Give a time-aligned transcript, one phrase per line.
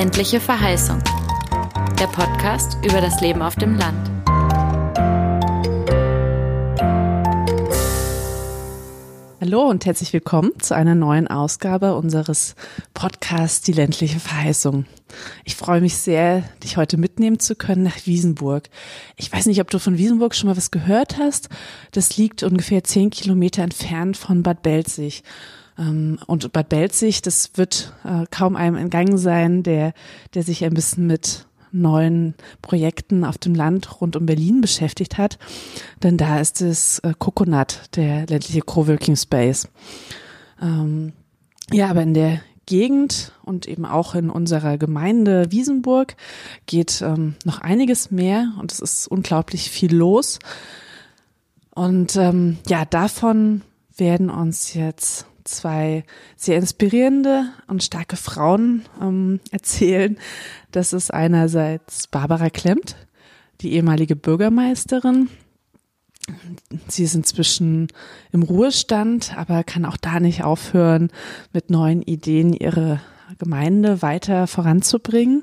[0.00, 1.02] Ländliche Verheißung.
[2.00, 4.10] Der Podcast über das Leben auf dem Land.
[9.42, 12.54] Hallo und herzlich willkommen zu einer neuen Ausgabe unseres
[12.94, 14.86] Podcasts Die ländliche Verheißung.
[15.44, 18.70] Ich freue mich sehr, dich heute mitnehmen zu können nach Wiesenburg.
[19.16, 21.50] Ich weiß nicht, ob du von Wiesenburg schon mal was gehört hast.
[21.92, 25.24] Das liegt ungefähr zehn Kilometer entfernt von Bad Belzig.
[25.80, 29.94] Ähm, und Bad Belzig, das wird äh, kaum einem entgangen sein, der,
[30.34, 35.38] der sich ein bisschen mit neuen Projekten auf dem Land rund um Berlin beschäftigt hat.
[36.02, 39.68] Denn da ist es äh, Coconut, der ländliche Coworking Space.
[40.60, 41.12] Ähm,
[41.72, 46.14] ja, aber in der Gegend und eben auch in unserer Gemeinde Wiesenburg
[46.66, 50.38] geht ähm, noch einiges mehr und es ist unglaublich viel los.
[51.74, 53.62] Und ähm, ja, davon
[53.96, 56.04] werden uns jetzt zwei
[56.36, 60.18] sehr inspirierende und starke Frauen ähm, erzählen.
[60.70, 62.96] Das ist einerseits Barbara Klemmt,
[63.60, 65.28] die ehemalige Bürgermeisterin.
[66.88, 67.88] Sie ist inzwischen
[68.32, 71.10] im Ruhestand, aber kann auch da nicht aufhören,
[71.52, 73.00] mit neuen Ideen ihre
[73.38, 75.42] Gemeinde weiter voranzubringen.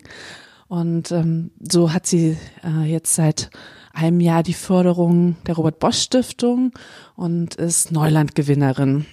[0.67, 3.49] Und ähm, so hat sie äh, jetzt seit
[3.93, 6.71] einem Jahr die Förderung der Robert Bosch Stiftung
[7.15, 9.05] und ist Neulandgewinnerin.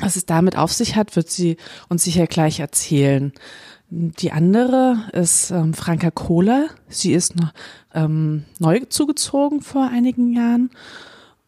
[0.00, 1.56] Was es damit auf sich hat, wird sie
[1.88, 3.32] uns sicher gleich erzählen.
[3.90, 6.68] Die andere ist ähm, Franka Kohler.
[6.88, 7.34] Sie ist
[7.94, 10.70] ähm, neu zugezogen vor einigen Jahren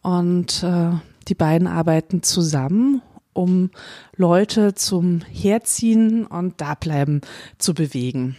[0.01, 0.91] und äh,
[1.27, 3.01] die beiden arbeiten zusammen,
[3.33, 3.69] um
[4.15, 7.21] Leute zum Herziehen und Dableiben
[7.59, 8.35] zu bewegen.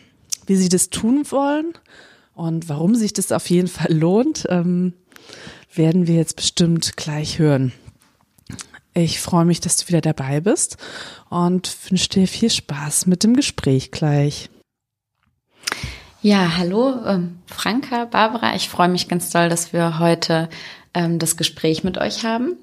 [0.47, 1.73] Wie sie das tun wollen
[2.35, 4.95] und warum sich das auf jeden Fall lohnt, ähm,
[5.73, 7.73] werden wir jetzt bestimmt gleich hören.
[8.95, 10.77] Ich freue mich, dass du wieder dabei bist
[11.31, 14.51] und wünsche dir viel Spaß mit dem Gespräch gleich.
[16.21, 18.55] Ja, hallo, ähm, Franka, Barbara.
[18.55, 20.49] Ich freue mich ganz doll, dass wir heute
[20.94, 22.56] ähm, das Gespräch mit euch haben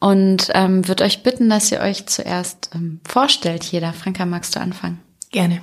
[0.00, 3.64] und ähm, würde euch bitten, dass ihr euch zuerst ähm, vorstellt.
[3.64, 5.00] Jeder, Franka, magst du anfangen?
[5.30, 5.60] Gerne.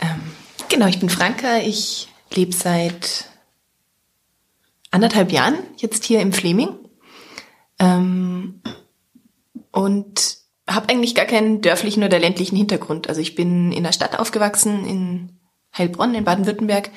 [0.00, 0.22] Ähm,
[0.70, 1.58] genau, ich bin Franka.
[1.58, 3.26] Ich lebe seit
[4.90, 6.70] anderthalb Jahren jetzt hier im Fleming
[7.78, 8.62] ähm,
[9.70, 13.08] und habe eigentlich gar keinen dörflichen oder ländlichen Hintergrund.
[13.08, 15.38] Also ich bin in der Stadt aufgewachsen, in
[15.76, 16.90] Heilbronn in Baden-Württemberg,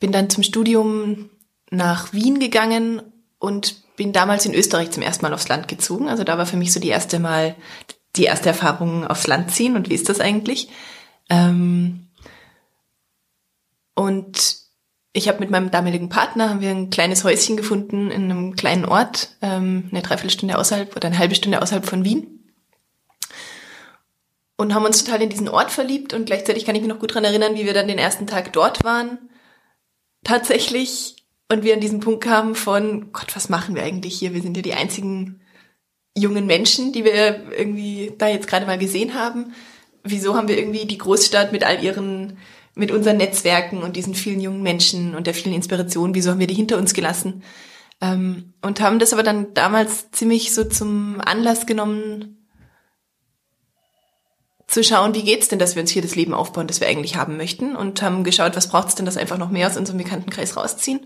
[0.00, 1.30] bin dann zum Studium
[1.70, 3.02] nach Wien gegangen
[3.38, 6.08] und bin damals in Österreich zum ersten Mal aufs Land gezogen.
[6.08, 7.54] Also da war für mich so die erste Mal
[8.16, 10.68] die erste Erfahrung aufs Land ziehen und wie ist das eigentlich?
[11.30, 12.08] Ähm,
[13.94, 14.61] und
[15.12, 18.84] ich habe mit meinem damaligen Partner haben wir ein kleines Häuschen gefunden in einem kleinen
[18.84, 22.38] Ort, ähm, eine Dreiviertelstunde außerhalb oder eine halbe Stunde außerhalb von Wien.
[24.56, 27.14] Und haben uns total in diesen Ort verliebt und gleichzeitig kann ich mich noch gut
[27.14, 29.18] dran erinnern, wie wir dann den ersten Tag dort waren.
[30.24, 31.16] Tatsächlich.
[31.50, 34.32] Und wir an diesen Punkt kamen von, Gott, was machen wir eigentlich hier?
[34.32, 35.42] Wir sind ja die einzigen
[36.16, 39.52] jungen Menschen, die wir irgendwie da jetzt gerade mal gesehen haben.
[40.04, 42.38] Wieso haben wir irgendwie die Großstadt mit all ihren
[42.74, 46.46] mit unseren Netzwerken und diesen vielen jungen Menschen und der vielen Inspiration, wieso haben wir
[46.46, 47.42] die hinter uns gelassen?
[48.00, 52.38] Ähm, und haben das aber dann damals ziemlich so zum Anlass genommen,
[54.72, 57.16] zu schauen, wie geht's denn, dass wir uns hier das Leben aufbauen, das wir eigentlich
[57.16, 60.56] haben möchten und haben geschaut, was braucht's denn, dass einfach noch mehr aus unserem Bekanntenkreis
[60.56, 61.00] rausziehen.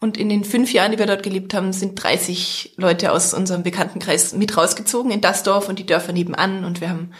[0.00, 3.62] Und in den fünf Jahren, die wir dort gelebt haben, sind 30 Leute aus unserem
[3.62, 7.10] Bekanntenkreis mit rausgezogen in das Dorf und die Dörfer nebenan und wir haben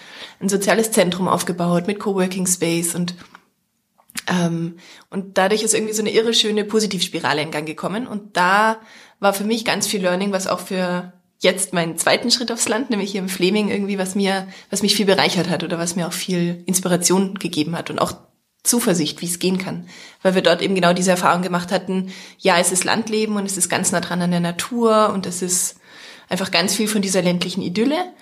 [0.41, 3.15] ein soziales Zentrum aufgebaut mit Coworking Space und
[4.29, 4.77] ähm,
[5.09, 8.07] und dadurch ist irgendwie so eine irre schöne Positivspirale in Gang gekommen.
[8.07, 8.81] Und da
[9.19, 12.91] war für mich ganz viel Learning, was auch für jetzt meinen zweiten Schritt aufs Land,
[12.91, 16.07] nämlich hier im Fleming, irgendwie, was mir, was mich viel bereichert hat oder was mir
[16.07, 18.13] auch viel Inspiration gegeben hat und auch
[18.63, 19.89] Zuversicht, wie es gehen kann.
[20.23, 23.57] Weil wir dort eben genau diese Erfahrung gemacht hatten, ja, es ist Landleben und es
[23.57, 25.77] ist ganz nah dran an der Natur und es ist
[26.29, 28.13] einfach ganz viel von dieser ländlichen Idylle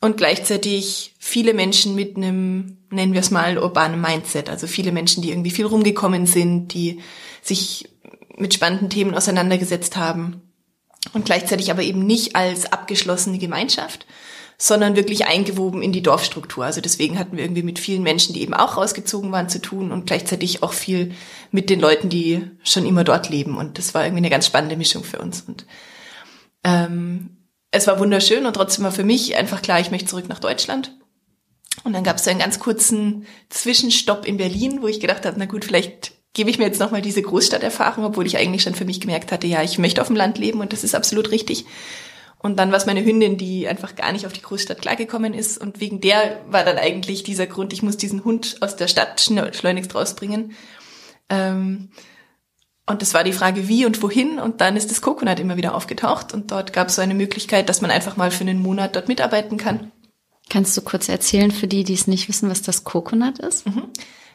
[0.00, 4.50] und gleichzeitig viele Menschen mit einem, nennen wir es mal, urbanen Mindset.
[4.50, 7.00] Also viele Menschen, die irgendwie viel rumgekommen sind, die
[7.42, 7.88] sich
[8.36, 10.42] mit spannenden Themen auseinandergesetzt haben
[11.12, 14.06] und gleichzeitig aber eben nicht als abgeschlossene Gemeinschaft,
[14.58, 16.64] sondern wirklich eingewoben in die Dorfstruktur.
[16.64, 19.92] Also deswegen hatten wir irgendwie mit vielen Menschen, die eben auch rausgezogen waren, zu tun
[19.92, 21.12] und gleichzeitig auch viel
[21.50, 23.56] mit den Leuten, die schon immer dort leben.
[23.56, 25.42] Und das war irgendwie eine ganz spannende Mischung für uns.
[25.42, 25.66] Und
[26.64, 27.35] ähm,
[27.70, 30.96] es war wunderschön und trotzdem war für mich einfach klar, ich möchte zurück nach Deutschland.
[31.84, 35.36] Und dann gab es so einen ganz kurzen Zwischenstopp in Berlin, wo ich gedacht habe,
[35.38, 38.84] na gut, vielleicht gebe ich mir jetzt nochmal diese Großstadterfahrung, obwohl ich eigentlich schon für
[38.84, 41.64] mich gemerkt hatte, ja, ich möchte auf dem Land leben und das ist absolut richtig.
[42.38, 45.58] Und dann war es meine Hündin, die einfach gar nicht auf die Großstadt klargekommen ist.
[45.58, 49.20] Und wegen der war dann eigentlich dieser Grund, ich muss diesen Hund aus der Stadt
[49.20, 50.52] schleunigst rausbringen.
[51.28, 51.90] Ähm,
[52.86, 54.38] und das war die Frage, wie und wohin.
[54.38, 56.32] Und dann ist das Coconut immer wieder aufgetaucht.
[56.32, 59.08] Und dort gab es so eine Möglichkeit, dass man einfach mal für einen Monat dort
[59.08, 59.90] mitarbeiten kann.
[60.48, 63.66] Kannst du kurz erzählen für die, die es nicht wissen, was das Coconut ist?
[63.66, 63.88] Mhm.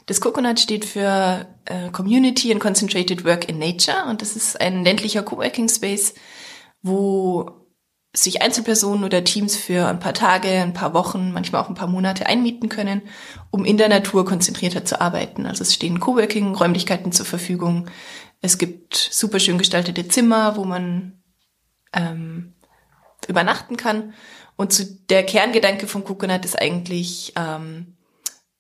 [0.06, 4.06] Das Coconut steht für äh, Community and Concentrated Work in Nature.
[4.09, 6.13] Und das ist ein ländlicher Coworking Space,
[6.81, 7.62] wo
[8.13, 11.88] sich Einzelpersonen oder Teams für ein paar Tage, ein paar Wochen, manchmal auch ein paar
[11.88, 13.03] Monate einmieten können,
[13.51, 15.45] um in der Natur konzentrierter zu arbeiten.
[15.45, 17.89] Also es stehen Coworking-Räumlichkeiten zur Verfügung.
[18.41, 21.21] Es gibt super schön gestaltete Zimmer, wo man
[21.93, 22.53] ähm,
[23.27, 24.13] übernachten kann.
[24.55, 27.97] Und zu der Kerngedanke von Coconut ist eigentlich, ähm,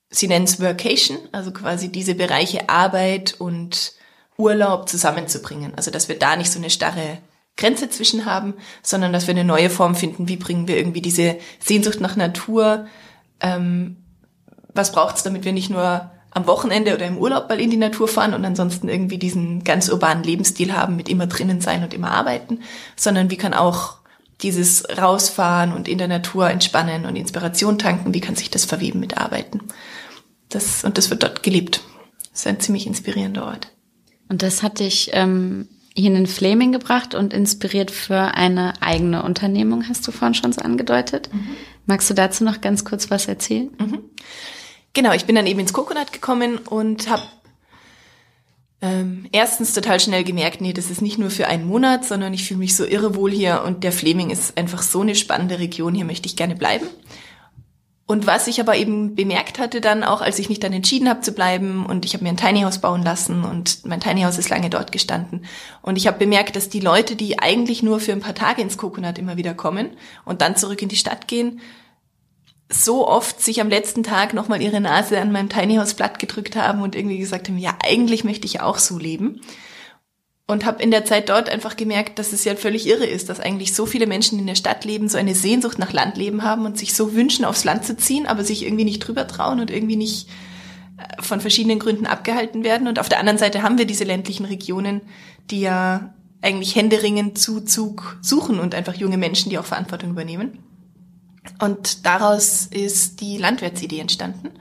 [0.09, 3.93] sie nennen es Workation, also quasi diese Bereiche Arbeit und
[4.37, 5.73] Urlaub zusammenzubringen.
[5.75, 7.19] Also dass wir da nicht so eine starre
[7.57, 10.27] Grenze zwischen haben, sondern dass wir eine neue Form finden.
[10.27, 12.87] Wie bringen wir irgendwie diese Sehnsucht nach Natur?
[13.39, 13.97] Ähm,
[14.73, 17.77] was braucht es, damit wir nicht nur am Wochenende oder im Urlaub mal in die
[17.77, 21.93] Natur fahren und ansonsten irgendwie diesen ganz urbanen Lebensstil haben mit immer drinnen sein und
[21.93, 22.61] immer arbeiten,
[22.95, 23.97] sondern wie kann auch
[24.41, 28.99] dieses Rausfahren und in der Natur entspannen und Inspiration tanken, wie kann sich das verweben
[28.99, 29.59] mit Arbeiten?
[30.49, 31.81] Das, und das wird dort gelebt.
[32.31, 33.67] Das ist ein ziemlich inspirierender Ort.
[34.29, 39.23] Und das hat dich ähm, hier in den Flaming gebracht und inspiriert für eine eigene
[39.23, 41.29] Unternehmung, hast du vorhin schon so angedeutet.
[41.33, 41.49] Mhm.
[41.85, 43.69] Magst du dazu noch ganz kurz was erzählen?
[43.77, 43.99] Mhm.
[44.93, 47.23] Genau, ich bin dann eben ins Coconut gekommen und habe
[48.81, 52.45] ähm, erstens total schnell gemerkt, nee, das ist nicht nur für einen Monat, sondern ich
[52.45, 55.93] fühle mich so irre wohl hier und der Fleming ist einfach so eine spannende Region,
[55.93, 56.87] hier möchte ich gerne bleiben.
[58.07, 61.21] Und was ich aber eben bemerkt hatte dann auch, als ich mich dann entschieden habe
[61.21, 64.37] zu bleiben und ich habe mir ein Tiny House bauen lassen und mein Tiny House
[64.37, 65.45] ist lange dort gestanden.
[65.81, 68.77] Und ich habe bemerkt, dass die Leute, die eigentlich nur für ein paar Tage ins
[68.77, 69.91] Coconut immer wieder kommen
[70.25, 71.61] und dann zurück in die Stadt gehen,
[72.71, 76.55] so oft sich am letzten Tag nochmal ihre Nase an meinem Tiny House Blatt gedrückt
[76.55, 79.41] haben und irgendwie gesagt haben, ja, eigentlich möchte ich auch so leben
[80.51, 83.39] und habe in der Zeit dort einfach gemerkt, dass es ja völlig irre ist, dass
[83.39, 86.77] eigentlich so viele Menschen in der Stadt leben, so eine Sehnsucht nach Landleben haben und
[86.77, 89.95] sich so wünschen, aufs Land zu ziehen, aber sich irgendwie nicht drüber trauen und irgendwie
[89.95, 90.27] nicht
[90.97, 92.87] äh, von verschiedenen Gründen abgehalten werden.
[92.87, 95.01] Und auf der anderen Seite haben wir diese ländlichen Regionen,
[95.49, 100.59] die ja eigentlich händeringend Zuzug suchen und einfach junge Menschen, die auch Verantwortung übernehmen.
[101.59, 104.51] Und daraus ist die Landwirtsidee entstanden.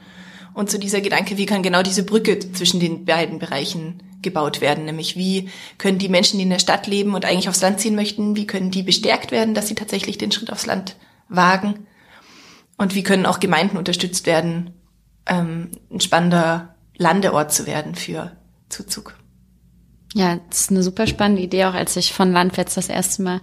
[0.54, 4.84] Und so dieser Gedanke, wie kann genau diese Brücke zwischen den beiden Bereichen gebaut werden,
[4.84, 5.48] nämlich wie
[5.78, 8.46] können die Menschen, die in der Stadt leben und eigentlich aufs Land ziehen möchten, wie
[8.46, 10.96] können die bestärkt werden, dass sie tatsächlich den Schritt aufs Land
[11.28, 11.86] wagen
[12.76, 14.74] und wie können auch Gemeinden unterstützt werden,
[15.26, 18.36] ähm, ein spannender Landeort zu werden für
[18.68, 19.16] Zuzug.
[20.14, 21.64] Ja, das ist eine super spannende Idee.
[21.64, 23.40] Auch als ich von Landwärts das erste Mal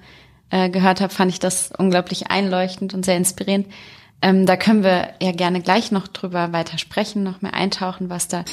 [0.50, 3.68] äh, gehört habe, fand ich das unglaublich einleuchtend und sehr inspirierend.
[4.22, 8.28] Ähm, da können wir ja gerne gleich noch drüber weiter sprechen, noch mehr eintauchen, was
[8.28, 8.46] da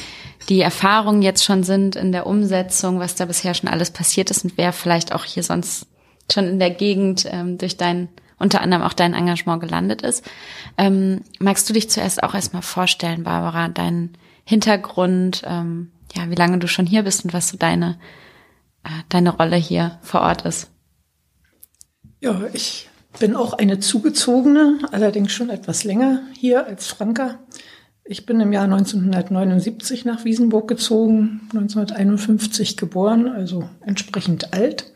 [0.47, 4.43] die Erfahrungen jetzt schon sind in der Umsetzung, was da bisher schon alles passiert ist
[4.43, 5.87] und wer vielleicht auch hier sonst
[6.31, 10.23] schon in der Gegend ähm, durch dein, unter anderem auch dein Engagement gelandet ist.
[10.77, 16.59] Ähm, magst du dich zuerst auch erstmal vorstellen, Barbara, deinen Hintergrund, ähm, ja, wie lange
[16.59, 17.97] du schon hier bist und was so deine,
[18.83, 20.69] äh, deine Rolle hier vor Ort ist?
[22.19, 22.89] Ja, ich
[23.19, 27.39] bin auch eine zugezogene, allerdings schon etwas länger hier als Franka.
[28.03, 34.93] Ich bin im Jahr 1979 nach Wiesenburg gezogen, 1951 geboren, also entsprechend alt.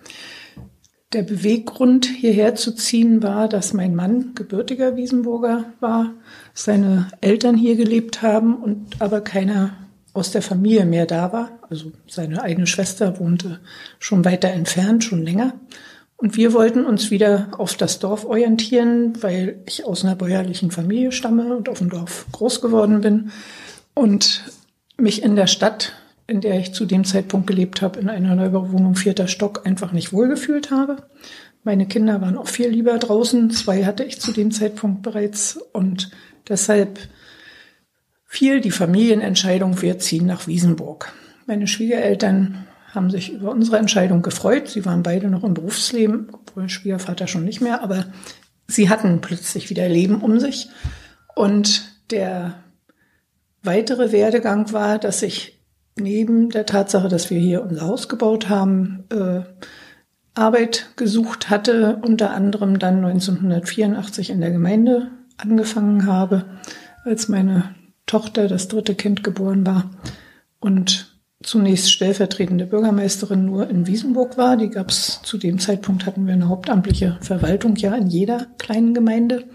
[1.12, 6.14] Der Beweggrund, hierher zu ziehen, war, dass mein Mann gebürtiger Wiesenburger war,
[6.54, 9.72] seine Eltern hier gelebt haben und aber keiner
[10.14, 11.60] aus der Familie mehr da war.
[11.68, 13.60] Also seine eigene Schwester wohnte
[13.98, 15.54] schon weiter entfernt, schon länger.
[16.20, 21.14] Und wir wollten uns wieder auf das Dorf orientieren, weil ich aus einer bäuerlichen Familie
[21.14, 23.32] stamme und auf dem Dorf groß geworden bin
[23.94, 24.44] und
[24.98, 25.94] mich in der Stadt,
[26.28, 30.12] in der ich zu dem Zeitpunkt gelebt habe, in einer Neubauwohnung vierter Stock einfach nicht
[30.12, 30.98] wohlgefühlt habe.
[31.64, 33.50] Meine Kinder waren auch viel lieber draußen.
[33.52, 36.12] Zwei hatte ich zu dem Zeitpunkt bereits und
[36.50, 37.00] deshalb
[38.26, 41.14] fiel die Familienentscheidung, wir ziehen nach Wiesenburg.
[41.46, 44.68] Meine Schwiegereltern haben sich über unsere Entscheidung gefreut.
[44.68, 48.06] Sie waren beide noch im Berufsleben, obwohl Schwiegervater schon nicht mehr, aber
[48.68, 50.70] sie hatten plötzlich wieder Leben um sich.
[51.36, 52.56] Und der
[53.64, 55.60] weitere Werdegang war, dass ich
[55.98, 59.42] neben der Tatsache, dass wir hier unser Haus gebaut haben, äh,
[60.34, 66.46] Arbeit gesucht hatte, unter anderem dann 1984 in der Gemeinde angefangen habe,
[67.04, 69.92] als meine Tochter, das dritte Kind, geboren war.
[70.60, 71.09] Und
[71.42, 74.58] zunächst stellvertretende Bürgermeisterin nur in Wiesenburg war.
[74.58, 78.94] Die gab es zu dem Zeitpunkt hatten wir eine hauptamtliche Verwaltung ja in jeder kleinen
[78.94, 79.46] Gemeinde.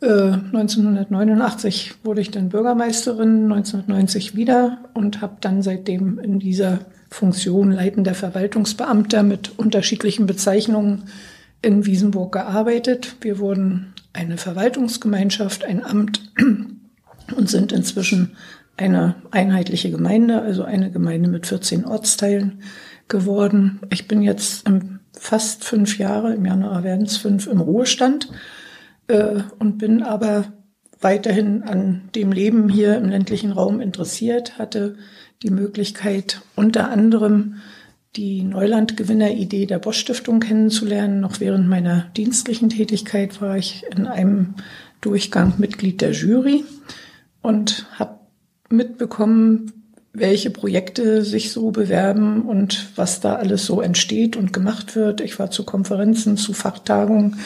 [0.00, 7.72] 1989 äh, wurde ich dann Bürgermeisterin, 1990 wieder und habe dann seitdem in dieser Funktion
[7.72, 11.04] leitender Verwaltungsbeamter mit unterschiedlichen Bezeichnungen
[11.62, 13.16] in Wiesenburg gearbeitet.
[13.22, 16.20] Wir wurden eine Verwaltungsgemeinschaft, ein Amt
[17.36, 18.36] und sind inzwischen
[18.76, 22.62] eine einheitliche Gemeinde, also eine Gemeinde mit 14 Ortsteilen
[23.08, 23.80] geworden.
[23.90, 24.64] Ich bin jetzt
[25.12, 28.28] fast fünf Jahre, im Januar werden es fünf, im Ruhestand
[29.06, 30.52] äh, und bin aber
[31.00, 34.96] weiterhin an dem Leben hier im ländlichen Raum interessiert, hatte
[35.42, 37.56] die Möglichkeit unter anderem
[38.16, 41.20] die Neulandgewinner-Idee der Bosch Stiftung kennenzulernen.
[41.20, 44.54] Noch während meiner dienstlichen Tätigkeit war ich in einem
[45.00, 46.64] Durchgang Mitglied der Jury
[47.42, 48.23] und habe
[48.70, 49.72] mitbekommen,
[50.14, 55.20] welche Projekte sich so bewerben und was da alles so entsteht und gemacht wird.
[55.20, 57.40] Ich war zu Konferenzen, zu Fachtagungen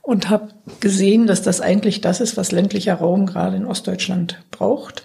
[0.00, 0.48] und habe
[0.80, 5.04] gesehen, dass das eigentlich das ist, was ländlicher Raum gerade in Ostdeutschland braucht.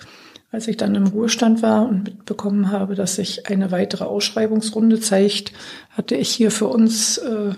[0.51, 5.51] Als ich dann im Ruhestand war und mitbekommen habe, dass sich eine weitere Ausschreibungsrunde zeigt,
[5.91, 7.51] hatte ich hier für uns äh,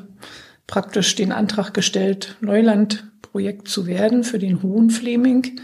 [0.65, 5.61] praktisch den Antrag gestellt, Neuland-Projekt zu werden für den Hohen Fleming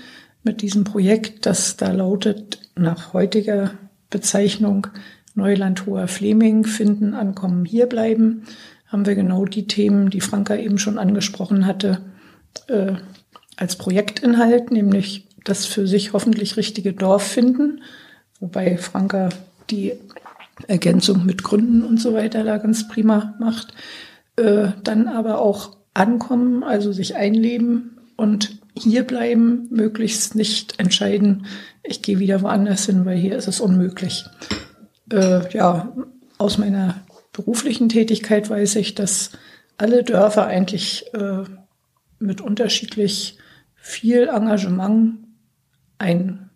[0.48, 3.72] mit diesem Projekt, das da lautet nach heutiger
[4.10, 4.88] Bezeichnung
[5.36, 8.44] Neuland Hoher Fleming, finden, ankommen, hierbleiben,
[8.88, 12.02] haben wir genau die Themen, die Franka eben schon angesprochen hatte,
[12.68, 12.94] äh,
[13.58, 17.82] als Projektinhalt, nämlich das für sich hoffentlich richtige Dorf finden,
[18.40, 19.30] wobei Franka
[19.70, 19.94] die
[20.68, 23.74] Ergänzung mit Gründen und so weiter da ganz prima macht.
[24.38, 31.46] Äh, dann aber auch ankommen, also sich einleben und hier bleiben, möglichst nicht entscheiden,
[31.84, 34.26] ich gehe wieder woanders hin, weil hier ist es unmöglich.
[35.12, 35.94] Äh, ja,
[36.38, 39.32] aus meiner beruflichen Tätigkeit weiß ich, dass
[39.78, 41.44] alle Dörfer eigentlich äh,
[42.20, 43.38] mit unterschiedlich
[43.76, 45.20] viel Engagement
[45.98, 46.50] ein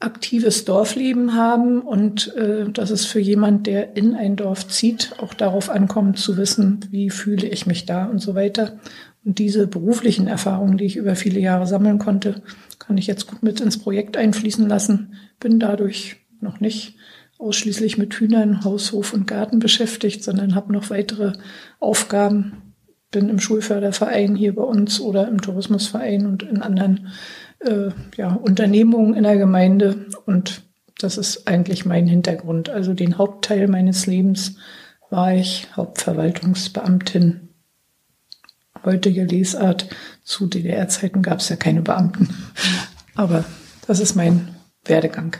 [0.00, 5.34] aktives Dorfleben haben und äh, dass es für jemand, der in ein Dorf zieht, auch
[5.34, 8.78] darauf ankommt zu wissen, wie fühle ich mich da und so weiter.
[9.34, 12.42] Diese beruflichen Erfahrungen, die ich über viele Jahre sammeln konnte,
[12.78, 15.14] kann ich jetzt gut mit ins Projekt einfließen lassen.
[15.38, 16.96] Bin dadurch noch nicht
[17.38, 21.32] ausschließlich mit Hühnern, Haushof und Garten beschäftigt, sondern habe noch weitere
[21.78, 22.74] Aufgaben.
[23.10, 27.08] Bin im Schulförderverein hier bei uns oder im Tourismusverein und in anderen
[27.60, 30.06] äh, ja, Unternehmungen in der Gemeinde.
[30.24, 30.62] Und
[30.98, 32.70] das ist eigentlich mein Hintergrund.
[32.70, 34.56] Also den Hauptteil meines Lebens
[35.10, 37.47] war ich Hauptverwaltungsbeamtin
[38.88, 39.88] heutige Lesart.
[40.24, 42.34] Zu DDR-Zeiten gab es ja keine Beamten.
[43.14, 43.44] Aber
[43.86, 45.36] das ist mein Werdegang.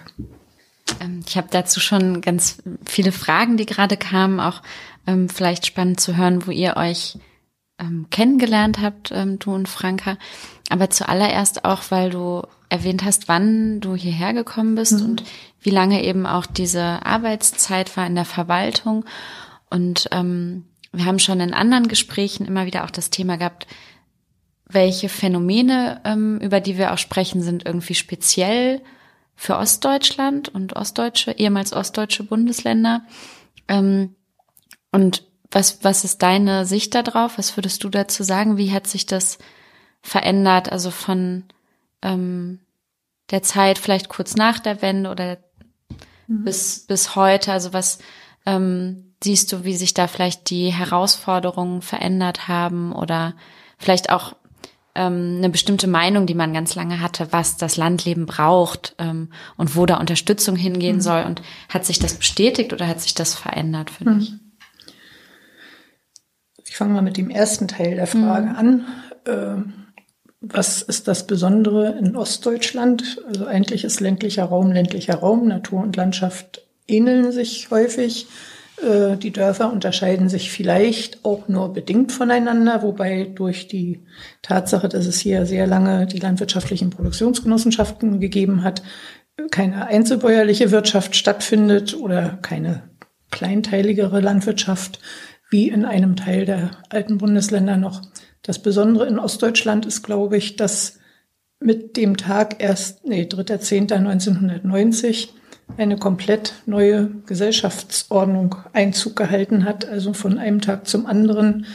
[1.01, 4.41] Ähm, ich habe dazu schon ganz viele Fragen, die gerade kamen.
[4.41, 4.63] Auch
[5.07, 7.19] ähm, vielleicht spannend zu hören, wo ihr euch
[7.79, 10.19] ähm, kennengelernt habt, ähm, du und Franka.
[10.71, 15.05] Aber zuallererst auch, weil du erwähnt hast, wann du hierher gekommen bist mhm.
[15.05, 15.25] und
[15.61, 19.05] wie lange eben auch diese Arbeitszeit war in der Verwaltung.
[19.71, 23.67] Und ähm, wir haben schon in anderen Gesprächen immer wieder auch das Thema gehabt,
[24.69, 28.83] welche Phänomene, ähm, über die wir auch sprechen, sind irgendwie speziell
[29.35, 33.03] für Ostdeutschland und ostdeutsche, ehemals ostdeutsche Bundesländer.
[33.67, 34.15] Ähm,
[34.93, 37.39] und was, was ist deine Sicht darauf?
[37.39, 38.57] Was würdest du dazu sagen?
[38.57, 39.39] Wie hat sich das
[40.03, 40.71] verändert?
[40.71, 41.45] Also von
[42.03, 42.61] ähm,
[43.31, 45.39] der Zeit vielleicht kurz nach der Wende oder
[46.27, 46.45] mhm.
[46.45, 47.53] bis, bis heute?
[47.53, 48.01] Also was,
[48.45, 53.35] ähm, siehst du, wie sich da vielleicht die Herausforderungen verändert haben oder
[53.79, 54.37] vielleicht auch
[54.95, 59.77] ähm, eine bestimmte Meinung, die man ganz lange hatte, was das Landleben braucht ähm, und
[59.77, 61.01] wo da Unterstützung hingehen mhm.
[61.01, 61.25] soll.
[61.25, 64.19] Und hat sich das bestätigt oder hat sich das verändert für mhm.
[64.19, 64.33] dich?
[66.67, 68.57] Ich fange mal mit dem ersten Teil der Frage mhm.
[68.57, 68.87] an.
[69.27, 69.73] Ähm,
[70.41, 73.21] was ist das Besondere in Ostdeutschland?
[73.27, 75.49] Also eigentlich ist ländlicher Raum ländlicher Raum.
[75.49, 78.29] Natur und Landschaft ähneln sich häufig.
[78.83, 84.05] Äh, die Dörfer unterscheiden sich vielleicht auch nur bedingt voneinander, wobei durch die
[84.43, 88.83] Tatsache, dass es hier sehr lange die landwirtschaftlichen Produktionsgenossenschaften gegeben hat,
[89.51, 92.83] keine einzelbäuerliche Wirtschaft stattfindet oder keine
[93.31, 95.01] kleinteiligere Landwirtschaft
[95.51, 98.03] wie in einem Teil der alten Bundesländer noch.
[98.43, 100.99] Das Besondere in Ostdeutschland ist, glaube ich, dass
[101.61, 105.29] mit dem Tag erst, nee, 3.10.1990
[105.77, 111.67] eine komplett neue Gesellschaftsordnung Einzug gehalten hat, also von einem Tag zum anderen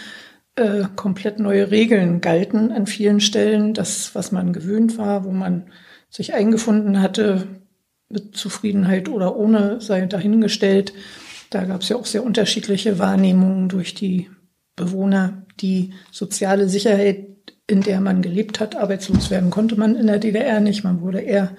[0.56, 3.74] äh, komplett neue Regeln galten an vielen Stellen.
[3.74, 5.66] Das, was man gewöhnt war, wo man
[6.10, 7.48] sich eingefunden hatte,
[8.10, 10.94] mit Zufriedenheit oder ohne sei dahingestellt.
[11.50, 14.30] Da gab es ja auch sehr unterschiedliche Wahrnehmungen durch die
[14.76, 15.46] Bewohner.
[15.60, 17.28] Die soziale Sicherheit,
[17.68, 20.84] in der man gelebt hat, arbeitslos werden konnte man in der DDR nicht.
[20.84, 21.56] Man wurde eher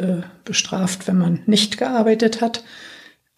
[0.00, 2.64] äh, bestraft, wenn man nicht gearbeitet hat.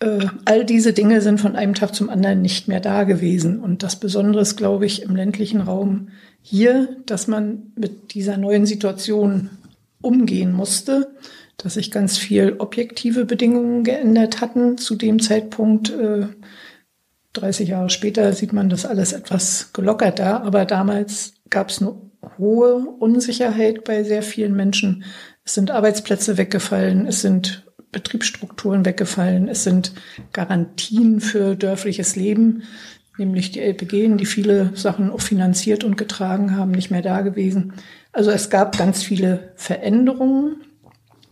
[0.00, 3.60] Äh, all diese Dinge sind von einem Tag zum anderen nicht mehr da gewesen.
[3.60, 6.08] Und das Besondere ist, glaube ich, im ländlichen Raum
[6.40, 9.50] hier, dass man mit dieser neuen Situation
[10.00, 11.14] umgehen musste,
[11.56, 15.90] dass sich ganz viel objektive Bedingungen geändert hatten zu dem Zeitpunkt.
[15.90, 16.26] Äh,
[17.34, 21.94] 30 Jahre später sieht man das alles etwas gelockerter, aber damals gab es eine
[22.38, 25.04] hohe Unsicherheit bei sehr vielen Menschen.
[25.44, 29.92] Es sind Arbeitsplätze weggefallen, es sind Betriebsstrukturen weggefallen, es sind
[30.32, 32.62] Garantien für dörfliches Leben,
[33.18, 37.74] nämlich die LPG, die viele Sachen auch finanziert und getragen haben, nicht mehr da gewesen.
[38.12, 40.62] Also es gab ganz viele Veränderungen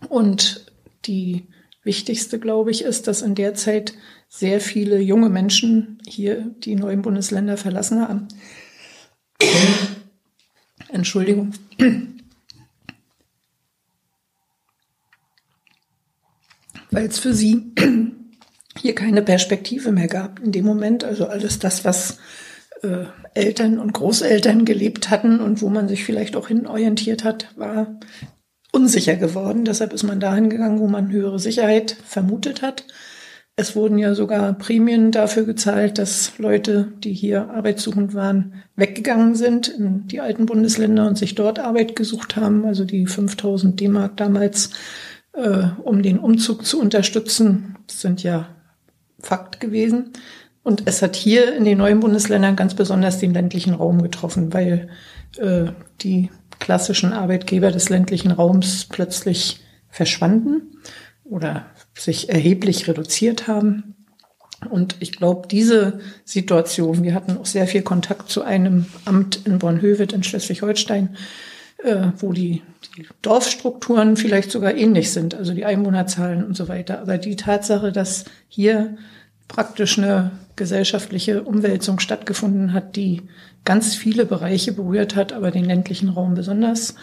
[0.09, 0.67] und
[1.07, 1.47] die
[1.83, 3.95] wichtigste, glaube ich, ist, dass in der Zeit
[4.29, 8.29] sehr viele junge Menschen hier die neuen Bundesländer verlassen haben.
[10.88, 11.52] Entschuldigung.
[16.91, 17.73] Weil es für sie
[18.79, 21.05] hier keine Perspektive mehr gab in dem Moment.
[21.05, 22.19] Also alles das, was
[22.83, 23.05] äh,
[23.35, 27.99] Eltern und Großeltern gelebt hatten und wo man sich vielleicht auch hin orientiert hat, war
[28.73, 29.65] unsicher geworden.
[29.65, 32.85] Deshalb ist man dahin gegangen, wo man höhere Sicherheit vermutet hat.
[33.57, 39.69] Es wurden ja sogar Prämien dafür gezahlt, dass Leute, die hier arbeitssuchend waren, weggegangen sind
[39.69, 42.65] in die alten Bundesländer und sich dort Arbeit gesucht haben.
[42.65, 44.71] Also die 5000 D-Mark damals,
[45.33, 48.49] äh, um den Umzug zu unterstützen, sind ja
[49.21, 50.13] Fakt gewesen.
[50.63, 54.89] Und es hat hier in den neuen Bundesländern ganz besonders den ländlichen Raum getroffen, weil
[55.39, 55.67] äh,
[56.03, 60.77] die klassischen Arbeitgeber des ländlichen Raums plötzlich verschwanden
[61.25, 63.95] oder sich erheblich reduziert haben.
[64.69, 69.59] Und ich glaube, diese Situation, wir hatten auch sehr viel Kontakt zu einem Amt in
[69.59, 71.17] Bornhöved in Schleswig-Holstein,
[71.85, 72.63] äh, wo die,
[72.97, 77.00] die Dorfstrukturen vielleicht sogar ähnlich sind, also die Einwohnerzahlen und so weiter.
[77.00, 78.97] Aber die Tatsache, dass hier
[79.49, 83.23] praktisch eine gesellschaftliche Umwälzung stattgefunden hat, die
[83.65, 86.95] ganz viele Bereiche berührt hat, aber den ländlichen Raum besonders,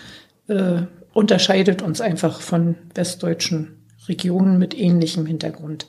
[0.48, 0.82] äh,
[1.14, 5.88] unterscheidet uns einfach von westdeutschen Regionen mit ähnlichem Hintergrund.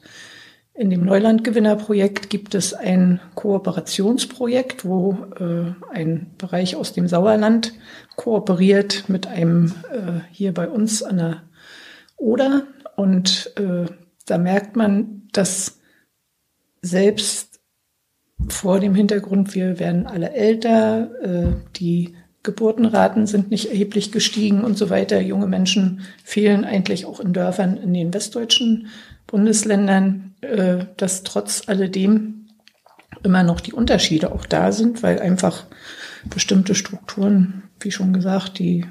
[0.78, 7.72] In dem Neulandgewinnerprojekt gibt es ein Kooperationsprojekt, wo äh, ein Bereich aus dem Sauerland
[8.14, 11.42] kooperiert mit einem äh, hier bei uns an der
[12.16, 12.68] Oder.
[12.94, 13.86] Und äh,
[14.26, 15.80] da merkt man, dass
[16.80, 17.58] selbst
[18.46, 22.14] vor dem Hintergrund, wir werden alle älter, äh, die
[22.44, 25.20] Geburtenraten sind nicht erheblich gestiegen und so weiter.
[25.20, 28.86] Junge Menschen fehlen eigentlich auch in Dörfern in den westdeutschen
[29.26, 32.46] Bundesländern, äh, dass trotz alledem
[33.22, 35.66] immer noch die Unterschiede auch da sind, weil einfach
[36.30, 38.84] bestimmte Strukturen, wie schon gesagt, die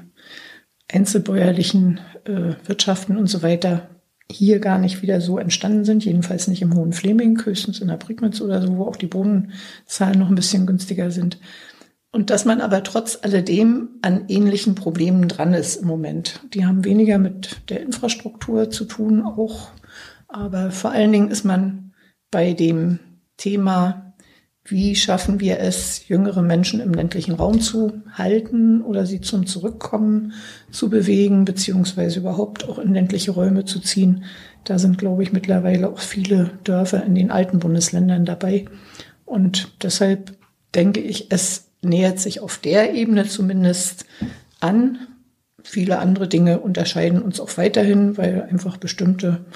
[0.90, 3.88] einzelbäuerlichen äh, Wirtschaften und so weiter
[4.30, 7.96] hier gar nicht wieder so entstanden sind, jedenfalls nicht im Hohen Fleming, höchstens in der
[7.96, 11.38] Prignitz oder so, wo auch die Bodenzahlen noch ein bisschen günstiger sind.
[12.10, 16.40] Und dass man aber trotz alledem an ähnlichen Problemen dran ist im Moment.
[16.54, 19.70] Die haben weniger mit der Infrastruktur zu tun auch,
[20.28, 21.92] aber vor allen Dingen ist man
[22.30, 23.00] bei dem
[23.36, 24.08] Thema
[24.70, 30.34] wie schaffen wir es, jüngere Menschen im ländlichen Raum zu halten oder sie zum Zurückkommen
[30.70, 34.24] zu bewegen, beziehungsweise überhaupt auch in ländliche Räume zu ziehen?
[34.64, 38.66] Da sind, glaube ich, mittlerweile auch viele Dörfer in den alten Bundesländern dabei.
[39.24, 40.36] Und deshalb
[40.74, 44.04] denke ich, es nähert sich auf der Ebene zumindest
[44.60, 44.98] an.
[45.62, 49.46] Viele andere Dinge unterscheiden uns auch weiterhin, weil einfach bestimmte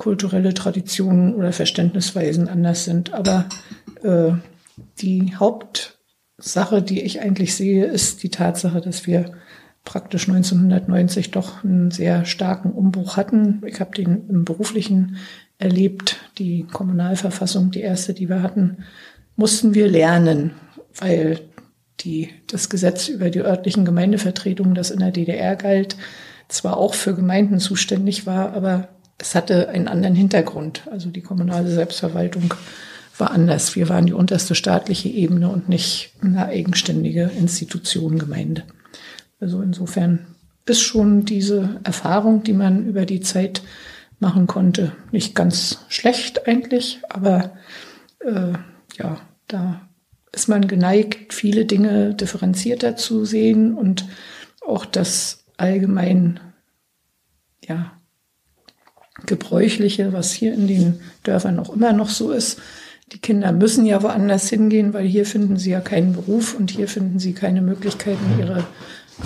[0.00, 3.12] kulturelle Traditionen oder Verständnisweisen anders sind.
[3.12, 3.48] Aber
[4.02, 4.32] äh,
[4.98, 9.32] die Hauptsache, die ich eigentlich sehe, ist die Tatsache, dass wir
[9.84, 13.62] praktisch 1990 doch einen sehr starken Umbruch hatten.
[13.66, 15.16] Ich habe den im beruflichen
[15.58, 18.84] erlebt, die Kommunalverfassung, die erste, die wir hatten,
[19.36, 20.52] mussten wir lernen,
[20.98, 21.40] weil
[22.00, 25.96] die, das Gesetz über die örtlichen Gemeindevertretungen, das in der DDR galt,
[26.48, 28.88] zwar auch für Gemeinden zuständig war, aber
[29.20, 30.82] es hatte einen anderen Hintergrund.
[30.90, 32.54] Also die kommunale Selbstverwaltung
[33.18, 33.76] war anders.
[33.76, 38.64] Wir waren die unterste staatliche Ebene und nicht eine eigenständige Institution, Gemeinde.
[39.40, 40.26] Also insofern
[40.66, 43.62] ist schon diese Erfahrung, die man über die Zeit
[44.20, 47.52] machen konnte, nicht ganz schlecht eigentlich, aber
[48.20, 48.52] äh,
[48.98, 49.88] ja, da
[50.32, 54.04] ist man geneigt, viele Dinge differenzierter zu sehen und
[54.60, 56.38] auch das allgemein
[57.66, 57.99] ja
[59.26, 62.58] gebräuchliche, was hier in den Dörfern auch immer noch so ist.
[63.12, 66.86] Die Kinder müssen ja woanders hingehen, weil hier finden sie ja keinen Beruf und hier
[66.86, 68.64] finden sie keine Möglichkeiten, ihre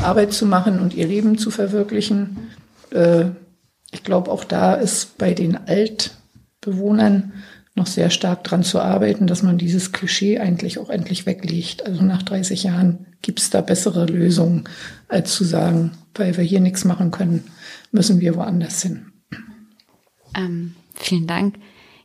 [0.03, 2.49] Arbeit zu machen und ihr Leben zu verwirklichen.
[2.91, 3.27] Äh,
[3.93, 7.33] ich glaube, auch da ist bei den Altbewohnern
[7.75, 11.85] noch sehr stark dran zu arbeiten, dass man dieses Klischee eigentlich auch endlich weglegt.
[11.87, 14.65] Also nach 30 Jahren gibt es da bessere Lösungen,
[15.09, 17.45] als zu sagen, weil wir hier nichts machen können,
[17.91, 19.07] müssen wir woanders hin.
[20.37, 21.57] Ähm, vielen Dank.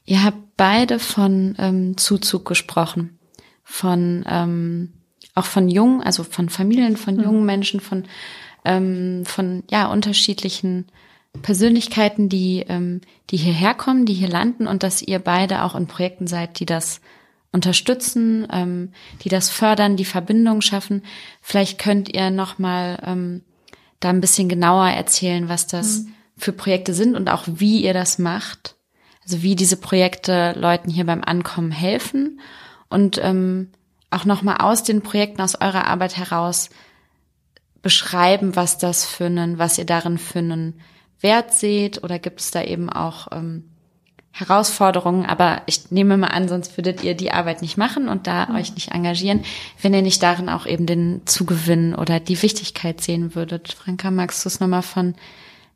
[0.06, 3.20] Ihr habt beide von ähm, Zuzug gesprochen,
[3.64, 4.94] von ähm,
[5.36, 7.24] auch von jungen, also von Familien, von mhm.
[7.24, 8.06] jungen Menschen, von
[8.66, 10.86] ähm, von ja unterschiedlichen
[11.42, 15.88] Persönlichkeiten, die, ähm, die hierher kommen, die hier landen und dass ihr beide auch in
[15.88, 17.02] Projekten seid, die das
[17.52, 18.92] unterstützen, ähm,
[19.24, 21.04] die das fördern, die Verbindungen schaffen.
[21.42, 23.42] Vielleicht könnt ihr noch mal ähm,
[24.00, 26.14] da ein bisschen genauer erzählen, was das mhm.
[26.40, 28.76] Für Projekte sind und auch wie ihr das macht.
[29.24, 32.40] Also wie diese Projekte Leuten hier beim Ankommen helfen
[32.90, 33.70] und ähm,
[34.10, 36.70] auch noch mal aus den Projekten aus eurer Arbeit heraus
[37.82, 40.82] beschreiben, was das für einen, was ihr darin für einen
[41.22, 43.66] Wert seht oder gibt es da eben auch ähm,
[44.32, 48.48] Herausforderungen, aber ich nehme mal an, sonst würdet ihr die Arbeit nicht machen und da
[48.48, 48.56] mhm.
[48.56, 49.44] euch nicht engagieren,
[49.82, 53.74] wenn ihr nicht darin auch eben den Zugewinn oder die Wichtigkeit sehen würdet.
[53.74, 55.16] Franka, magst du es nochmal von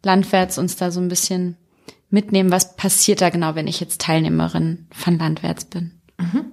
[0.04, 1.58] Landwärts uns da so ein bisschen
[2.10, 2.52] mitnehmen?
[2.52, 6.00] Was passiert da genau, wenn ich jetzt Teilnehmerin von Landwärts bin?
[6.18, 6.46] Mhm.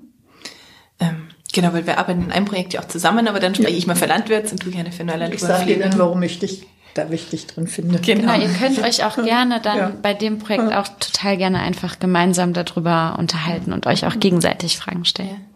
[0.98, 3.78] Ähm, genau, weil wir arbeiten in einem Projekt ja auch zusammen, aber dann spreche ja.
[3.78, 5.34] ich mal für Landwärts und du gerne für Neuland.
[5.34, 8.00] Ich sage dir dann, warum ich dich da wichtig drin finde.
[8.00, 9.92] Genau, genau ihr könnt euch auch gerne dann ja.
[10.02, 15.04] bei dem Projekt auch total gerne einfach gemeinsam darüber unterhalten und euch auch gegenseitig Fragen
[15.04, 15.46] stellen.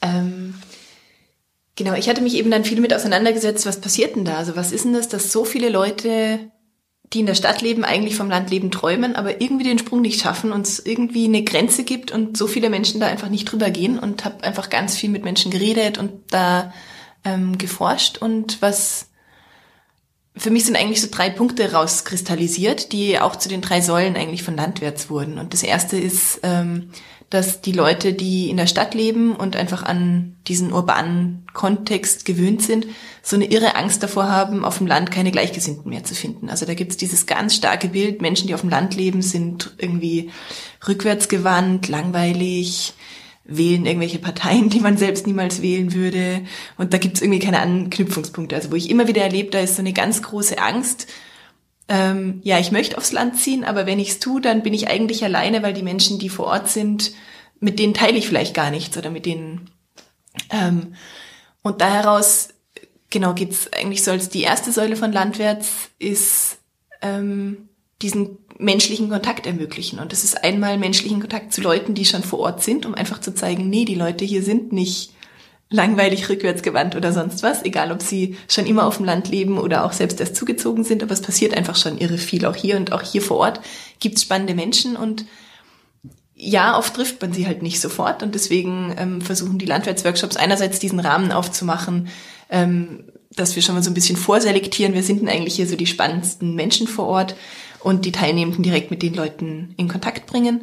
[0.00, 0.54] Ähm,
[1.76, 4.36] genau, ich hatte mich eben dann viel mit auseinandergesetzt, was passiert denn da?
[4.38, 6.50] Also was ist denn das, dass so viele Leute,
[7.12, 10.52] die in der Stadt leben, eigentlich vom Landleben träumen, aber irgendwie den Sprung nicht schaffen
[10.52, 13.98] und es irgendwie eine Grenze gibt und so viele Menschen da einfach nicht drüber gehen
[13.98, 16.72] und habe einfach ganz viel mit Menschen geredet und da
[17.24, 19.08] ähm, geforscht und was
[20.34, 24.42] für mich sind eigentlich so drei Punkte rauskristallisiert, die auch zu den drei Säulen eigentlich
[24.42, 25.38] von Landwärts wurden.
[25.38, 26.90] Und das erste ist, ähm,
[27.32, 32.60] dass die Leute, die in der Stadt leben und einfach an diesen urbanen Kontext gewöhnt
[32.60, 32.86] sind,
[33.22, 36.50] so eine irre Angst davor haben, auf dem Land keine Gleichgesinnten mehr zu finden.
[36.50, 40.30] Also da gibt's dieses ganz starke Bild, Menschen, die auf dem Land leben, sind irgendwie
[40.86, 42.92] rückwärtsgewandt, langweilig,
[43.44, 46.42] wählen irgendwelche Parteien, die man selbst niemals wählen würde.
[46.76, 48.56] Und da gibt's irgendwie keine Anknüpfungspunkte.
[48.56, 51.06] Also wo ich immer wieder erlebe, da ist so eine ganz große Angst.
[51.88, 55.24] Ähm, ja, ich möchte aufs Land ziehen, aber wenn ich's tue, dann bin ich eigentlich
[55.24, 57.12] alleine, weil die Menschen, die vor Ort sind,
[57.60, 59.70] mit denen teile ich vielleicht gar nichts oder mit denen.
[60.50, 60.94] Ähm,
[61.62, 62.48] und da heraus,
[63.10, 66.58] genau, geht's eigentlich so als die erste Säule von Landwärts ist
[67.02, 67.68] ähm,
[68.00, 69.98] diesen menschlichen Kontakt ermöglichen.
[69.98, 73.20] Und das ist einmal menschlichen Kontakt zu Leuten, die schon vor Ort sind, um einfach
[73.20, 75.12] zu zeigen, nee, die Leute hier sind nicht
[75.72, 79.84] langweilig rückwärtsgewandt oder sonst was, egal ob sie schon immer auf dem Land leben oder
[79.84, 82.92] auch selbst erst zugezogen sind, aber es passiert einfach schon irre viel auch hier und
[82.92, 83.60] auch hier vor Ort
[83.98, 85.24] gibt es spannende Menschen und
[86.34, 90.78] ja, oft trifft man sie halt nicht sofort und deswegen ähm, versuchen die Landwirtsworkshops einerseits
[90.78, 92.08] diesen Rahmen aufzumachen,
[92.50, 93.04] ähm,
[93.34, 95.86] dass wir schon mal so ein bisschen vorselektieren, wir sind denn eigentlich hier so die
[95.86, 97.36] spannendsten Menschen vor Ort
[97.80, 100.62] und die Teilnehmenden direkt mit den Leuten in Kontakt bringen.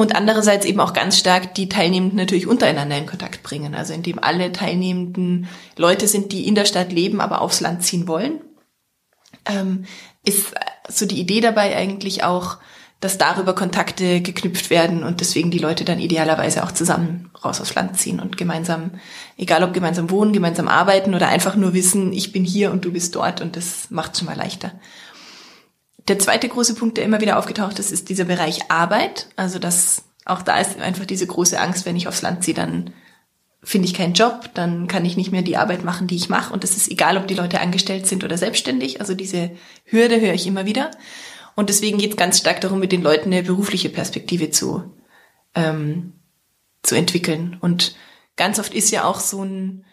[0.00, 3.74] Und andererseits eben auch ganz stark die Teilnehmenden natürlich untereinander in Kontakt bringen.
[3.74, 8.06] Also indem alle Teilnehmenden Leute sind, die in der Stadt leben, aber aufs Land ziehen
[8.06, 8.40] wollen.
[9.44, 9.86] Ähm,
[10.24, 10.54] ist
[10.88, 12.58] so die Idee dabei eigentlich auch,
[13.00, 17.74] dass darüber Kontakte geknüpft werden und deswegen die Leute dann idealerweise auch zusammen raus aufs
[17.74, 18.92] Land ziehen und gemeinsam,
[19.36, 22.92] egal ob gemeinsam wohnen, gemeinsam arbeiten oder einfach nur wissen, ich bin hier und du
[22.92, 24.72] bist dort und das macht schon mal leichter.
[26.08, 29.28] Der zweite große Punkt, der immer wieder aufgetaucht ist, ist dieser Bereich Arbeit.
[29.36, 32.92] Also das, auch da ist einfach diese große Angst, wenn ich aufs Land ziehe, dann
[33.62, 36.52] finde ich keinen Job, dann kann ich nicht mehr die Arbeit machen, die ich mache.
[36.52, 39.00] Und es ist egal, ob die Leute angestellt sind oder selbstständig.
[39.00, 39.50] Also diese
[39.84, 40.90] Hürde höre ich immer wieder.
[41.54, 44.94] Und deswegen geht es ganz stark darum, mit den Leuten eine berufliche Perspektive zu,
[45.54, 46.14] ähm,
[46.82, 47.58] zu entwickeln.
[47.60, 47.96] Und
[48.36, 49.84] ganz oft ist ja auch so ein,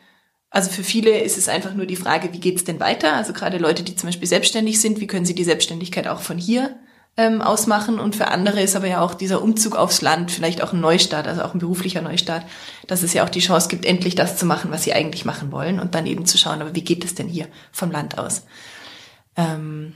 [0.55, 3.13] also für viele ist es einfach nur die Frage, wie geht's denn weiter?
[3.13, 6.37] Also gerade Leute, die zum Beispiel selbstständig sind, wie können sie die Selbstständigkeit auch von
[6.37, 6.77] hier
[7.17, 7.99] ähm, ausmachen?
[7.99, 11.27] Und für andere ist aber ja auch dieser Umzug aufs Land vielleicht auch ein Neustart,
[11.27, 12.45] also auch ein beruflicher Neustart,
[12.87, 15.51] dass es ja auch die Chance gibt, endlich das zu machen, was sie eigentlich machen
[15.51, 18.45] wollen und dann eben zu schauen, aber wie geht es denn hier vom Land aus?
[19.35, 19.93] Ähm,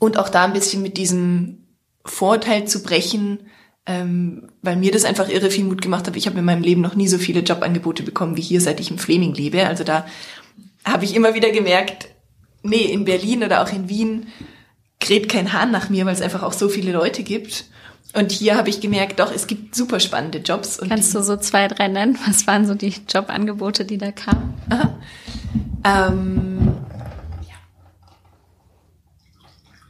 [0.00, 1.68] und auch da ein bisschen mit diesem
[2.04, 3.46] Vorteil zu brechen,
[3.86, 6.16] ähm, weil mir das einfach irre viel Mut gemacht hat.
[6.16, 8.90] Ich habe in meinem Leben noch nie so viele Jobangebote bekommen wie hier, seit ich
[8.90, 9.66] im Fleming lebe.
[9.66, 10.06] Also da
[10.84, 12.08] habe ich immer wieder gemerkt,
[12.62, 14.28] nee, in Berlin oder auch in Wien
[15.00, 17.66] kräht kein Hahn nach mir, weil es einfach auch so viele Leute gibt.
[18.14, 20.78] Und hier habe ich gemerkt, doch, es gibt super spannende Jobs.
[20.78, 22.16] Kannst du so zwei, drei nennen?
[22.26, 24.54] Was waren so die Jobangebote, die da kamen?
[25.84, 26.74] Ähm,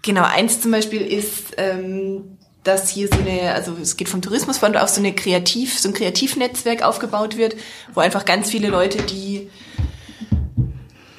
[0.04, 4.76] Genau, eins zum Beispiel ist, ähm, dass hier so eine, also es geht vom Tourismusfond
[4.76, 7.54] auf so eine Kreativ, so ein Kreativnetzwerk aufgebaut wird,
[7.92, 9.50] wo einfach ganz viele Leute, die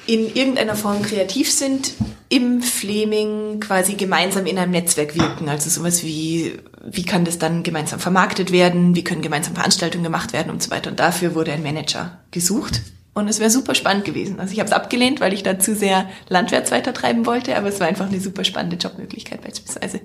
[0.06, 1.94] in irgendeiner Form kreativ sind,
[2.28, 5.48] im Fleming quasi gemeinsam in einem Netzwerk wirken.
[5.48, 6.54] Also sowas wie,
[6.84, 10.70] wie kann das dann gemeinsam vermarktet werden, wie können gemeinsam Veranstaltungen gemacht werden und so
[10.70, 10.90] weiter.
[10.90, 12.82] Und dafür wurde ein Manager gesucht.
[13.14, 14.40] Und es wäre super spannend gewesen.
[14.40, 17.80] Also ich habe es abgelehnt, weil ich da zu sehr Landwärts weitertreiben wollte, aber es
[17.80, 20.00] war einfach eine super spannende Jobmöglichkeit beispielsweise.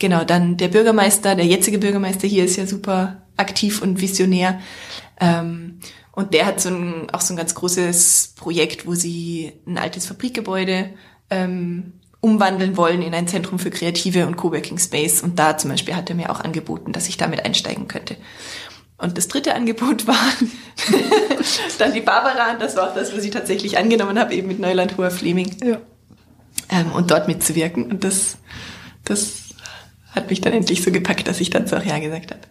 [0.00, 4.58] Genau, dann der Bürgermeister, der jetzige Bürgermeister hier ist ja super aktiv und visionär.
[5.20, 5.78] Ähm,
[6.12, 10.06] und der hat so ein, auch so ein ganz großes Projekt, wo sie ein altes
[10.06, 10.90] Fabrikgebäude
[11.28, 15.22] ähm, umwandeln wollen in ein Zentrum für Kreative und Coworking Space.
[15.22, 18.16] Und da zum Beispiel hat er mir auch angeboten, dass ich damit einsteigen könnte.
[18.96, 20.16] Und das dritte Angebot war
[21.78, 24.60] dann die Barbara, und das war auch das, was ich tatsächlich angenommen habe, eben mit
[24.60, 25.56] Neuland Hoher Fleming.
[25.62, 25.78] Ja.
[26.70, 27.90] Ähm, und dort mitzuwirken.
[27.90, 28.38] Und das,
[29.04, 29.49] das
[30.12, 32.42] hat mich dann endlich so gepackt, dass ich dann so auch Ja gesagt habe.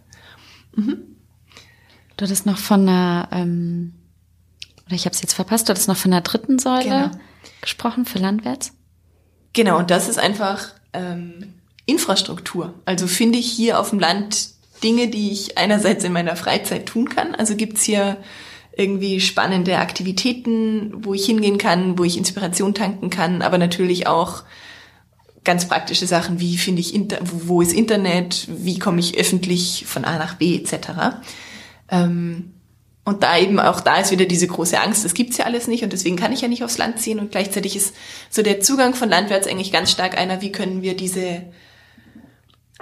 [0.76, 0.98] Mhm.
[2.18, 3.94] Du hattest noch von einer, ähm,
[4.86, 7.12] oder ich habe es jetzt verpasst, du hattest noch von der dritten Säule genau.
[7.62, 8.74] gesprochen für Landwärts.
[9.54, 11.54] Genau, und das ist einfach ähm,
[11.86, 12.74] Infrastruktur.
[12.86, 14.50] Also finde ich hier auf dem Land
[14.84, 17.36] Dinge, die ich einerseits in meiner Freizeit tun kann.
[17.36, 18.18] Also gibt's hier
[18.76, 24.44] irgendwie spannende Aktivitäten, wo ich hingehen kann, wo ich Inspiration tanken kann, aber natürlich auch
[25.44, 30.06] ganz praktische Sachen, wie finde ich, Inter wo ist Internet, wie komme ich öffentlich von
[30.06, 31.22] A nach B etc.
[31.90, 32.54] Ähm,
[33.06, 35.84] und da eben auch da ist wieder diese große Angst, das gibt's ja alles nicht
[35.84, 37.96] und deswegen kann ich ja nicht aufs Land ziehen und gleichzeitig ist
[38.30, 41.44] so der Zugang von Landwärts eigentlich ganz stark einer, wie können wir diese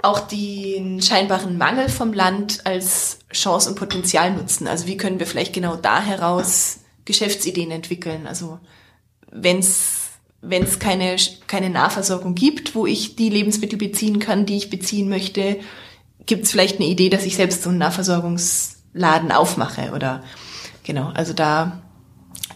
[0.02, 4.68] auch den scheinbaren Mangel vom Land als Chance und Potenzial nutzen.
[4.68, 8.26] Also wie können wir vielleicht genau da heraus Geschäftsideen entwickeln?
[8.26, 8.60] Also
[9.32, 10.07] wenn es
[10.40, 15.08] wenn es keine, keine Nahversorgung gibt, wo ich die Lebensmittel beziehen kann, die ich beziehen
[15.08, 15.58] möchte,
[16.26, 20.22] gibt es vielleicht eine Idee, dass ich selbst so einen Nahversorgungsladen aufmache oder
[20.84, 21.82] genau, also da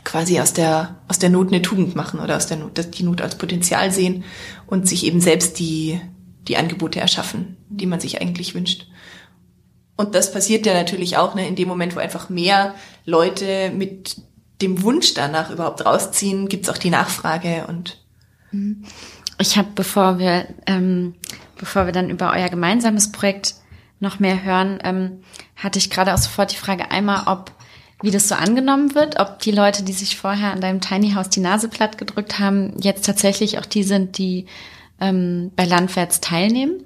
[0.05, 3.21] quasi aus der, aus der Not eine Tugend machen oder aus der Not, die Not
[3.21, 4.25] als Potenzial sehen
[4.67, 6.01] und sich eben selbst die,
[6.49, 8.87] die Angebote erschaffen, die man sich eigentlich wünscht.
[9.97, 14.17] Und das passiert ja natürlich auch ne, in dem Moment, wo einfach mehr Leute mit
[14.63, 17.99] dem Wunsch danach überhaupt rausziehen, gibt's auch die Nachfrage und
[19.39, 21.15] ich habe, bevor wir ähm,
[21.57, 23.55] bevor wir dann über euer gemeinsames Projekt
[24.01, 25.23] noch mehr hören, ähm,
[25.57, 27.53] hatte ich gerade auch sofort die Frage einmal, ob
[28.03, 31.29] wie das so angenommen wird, ob die Leute, die sich vorher an deinem Tiny House
[31.31, 34.47] die Nase platt gedrückt haben, jetzt tatsächlich auch die sind, die
[35.01, 36.83] ähm, bei Landwärts teilnehmen?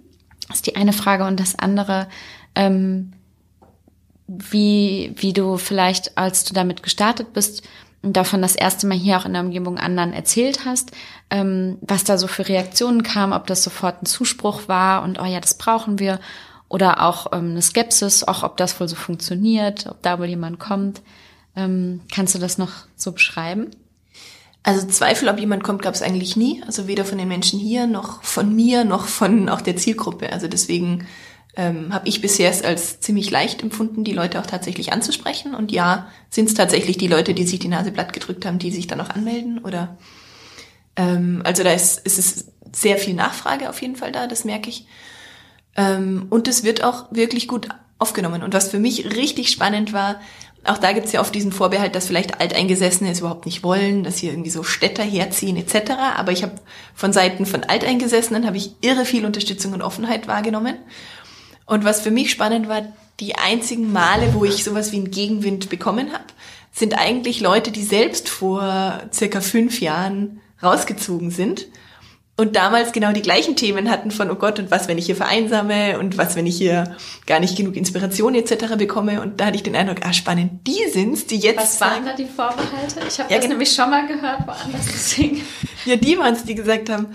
[0.47, 1.25] Das ist die eine Frage.
[1.25, 2.07] Und das andere,
[2.55, 3.12] ähm,
[4.29, 7.62] wie, wie du vielleicht, als du damit gestartet bist,
[8.03, 10.93] davon das erste Mal hier auch in der Umgebung anderen erzählt hast,
[11.31, 15.25] ähm, was da so für Reaktionen kam, ob das sofort ein Zuspruch war und oh
[15.25, 16.21] ja, das brauchen wir,
[16.69, 20.59] oder auch ähm, eine Skepsis, auch ob das wohl so funktioniert, ob da wohl jemand
[20.59, 21.03] kommt.
[21.55, 23.71] Ähm, kannst du das noch so beschreiben?
[24.62, 26.62] Also Zweifel, ob jemand kommt, gab es eigentlich nie.
[26.67, 30.33] Also weder von den Menschen hier, noch von mir, noch von auch der Zielgruppe.
[30.33, 31.07] Also deswegen
[31.57, 35.55] ähm, habe ich bisher es als ziemlich leicht empfunden, die Leute auch tatsächlich anzusprechen.
[35.55, 38.71] Und ja, sind es tatsächlich die Leute, die sich die Nase platt gedrückt haben, die
[38.71, 39.59] sich dann auch anmelden?
[39.59, 39.97] Oder
[40.97, 44.69] ähm, also da ist, ist es sehr viel Nachfrage auf jeden Fall da, das merke
[44.69, 44.87] ich.
[45.77, 48.42] Ähm, und es wird auch wirklich gut aufgenommen.
[48.42, 50.21] Und was für mich richtig spannend war,
[50.64, 54.19] auch da gibt's ja oft diesen Vorbehalt, dass vielleicht Alteingesessene es überhaupt nicht wollen, dass
[54.19, 55.92] hier irgendwie so Städter herziehen etc.
[56.16, 56.57] Aber ich habe
[56.95, 60.77] von Seiten von Alteingesessenen habe ich irre viel Unterstützung und Offenheit wahrgenommen.
[61.67, 62.83] Und was für mich spannend war,
[63.21, 66.25] die einzigen Male, wo ich sowas wie einen Gegenwind bekommen habe,
[66.73, 71.67] sind eigentlich Leute, die selbst vor circa fünf Jahren rausgezogen sind
[72.39, 75.17] und damals genau die gleichen Themen hatten von, oh Gott, und was, wenn ich hier
[75.17, 78.77] vereinsame und was, wenn ich hier gar nicht genug Inspiration etc.
[78.77, 79.23] bekomme.
[79.23, 82.13] Und da hatte ich den Eindruck, ah, spannend, die sind's, die jetzt Was waren da
[82.13, 83.01] die Vorbehalte?
[83.09, 85.41] Ich habe ja, das nämlich schon mal gehört, woanders deswegen.
[85.87, 87.07] Ja, die waren's, die gesagt haben,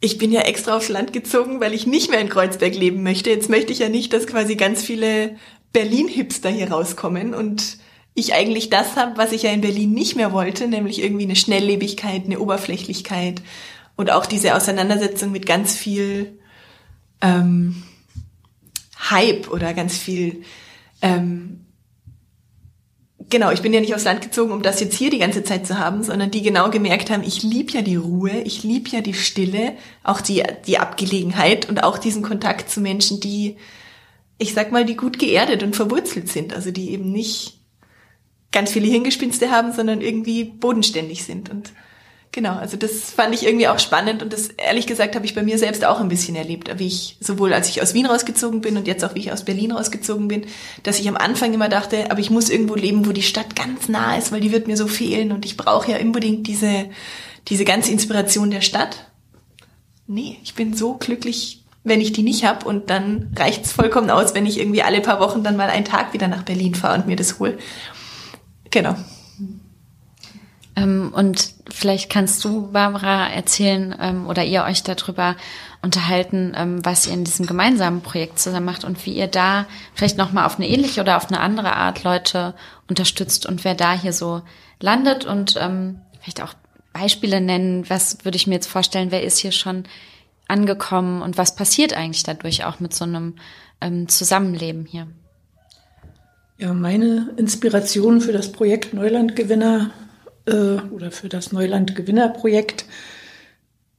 [0.00, 3.30] ich bin ja extra aufs Land gezogen, weil ich nicht mehr in Kreuzberg leben möchte.
[3.30, 5.36] Jetzt möchte ich ja nicht, dass quasi ganz viele
[5.72, 7.78] Berlin-Hipster hier rauskommen und
[8.14, 11.36] ich eigentlich das habe, was ich ja in Berlin nicht mehr wollte, nämlich irgendwie eine
[11.36, 13.42] Schnelllebigkeit, eine Oberflächlichkeit
[13.94, 16.38] und auch diese Auseinandersetzung mit ganz viel
[17.20, 17.82] ähm,
[19.10, 20.44] Hype oder ganz viel
[21.02, 21.65] ähm,
[23.30, 25.66] genau, ich bin ja nicht aufs Land gezogen, um das jetzt hier die ganze Zeit
[25.66, 29.00] zu haben, sondern die genau gemerkt haben, ich lieb ja die Ruhe, ich lieb ja
[29.00, 33.56] die Stille, auch die, die Abgelegenheit und auch diesen Kontakt zu Menschen, die,
[34.38, 37.60] ich sag mal, die gut geerdet und verwurzelt sind, also die eben nicht
[38.52, 41.72] ganz viele Hingespinste haben, sondern irgendwie bodenständig sind und
[42.32, 45.42] Genau, also das fand ich irgendwie auch spannend und das ehrlich gesagt habe ich bei
[45.42, 48.76] mir selbst auch ein bisschen erlebt, wie ich sowohl als ich aus Wien rausgezogen bin
[48.76, 50.44] und jetzt auch wie ich aus Berlin rausgezogen bin,
[50.82, 53.88] dass ich am Anfang immer dachte, aber ich muss irgendwo leben, wo die Stadt ganz
[53.88, 56.90] nah ist, weil die wird mir so fehlen und ich brauche ja unbedingt diese
[57.48, 59.10] diese ganze Inspiration der Stadt.
[60.06, 64.34] Nee, ich bin so glücklich, wenn ich die nicht habe und dann reicht's vollkommen aus,
[64.34, 67.06] wenn ich irgendwie alle paar Wochen dann mal einen Tag wieder nach Berlin fahre und
[67.06, 67.56] mir das hole.
[68.70, 68.94] Genau.
[70.76, 75.36] Ähm, und vielleicht kannst du, Barbara, erzählen ähm, oder ihr euch darüber
[75.82, 80.18] unterhalten, ähm, was ihr in diesem gemeinsamen Projekt zusammen macht und wie ihr da vielleicht
[80.18, 82.54] nochmal auf eine ähnliche oder auf eine andere Art Leute
[82.88, 84.42] unterstützt und wer da hier so
[84.80, 86.54] landet und ähm, vielleicht auch
[86.92, 87.88] Beispiele nennen.
[87.88, 89.84] Was würde ich mir jetzt vorstellen, wer ist hier schon
[90.48, 93.34] angekommen und was passiert eigentlich dadurch auch mit so einem
[93.80, 95.06] ähm, Zusammenleben hier?
[96.58, 99.90] Ja, meine Inspiration für das Projekt Neulandgewinner
[100.46, 102.86] äh, oder für das Neuland Gewinnerprojekt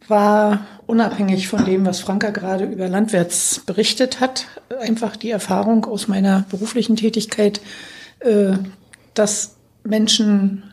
[0.08, 4.48] war unabhängig von dem, was Franka gerade über Landwärts berichtet hat,
[4.80, 7.62] einfach die Erfahrung aus meiner beruflichen Tätigkeit,
[8.20, 8.54] äh,
[9.14, 10.64] dass Menschen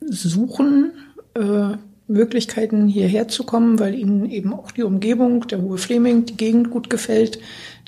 [0.00, 0.92] suchen,
[1.34, 1.76] äh,
[2.08, 6.70] Möglichkeiten hierher zu kommen, weil ihnen eben auch die Umgebung, der Hohe Fleming, die Gegend
[6.70, 7.38] gut gefällt,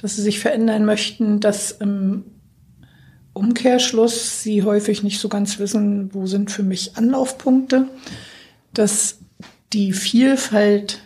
[0.00, 2.24] dass sie sich verändern möchten, dass im
[3.34, 7.88] Umkehrschluss sie häufig nicht so ganz wissen, wo sind für mich Anlaufpunkte,
[8.72, 9.18] dass
[9.72, 11.00] die Vielfalt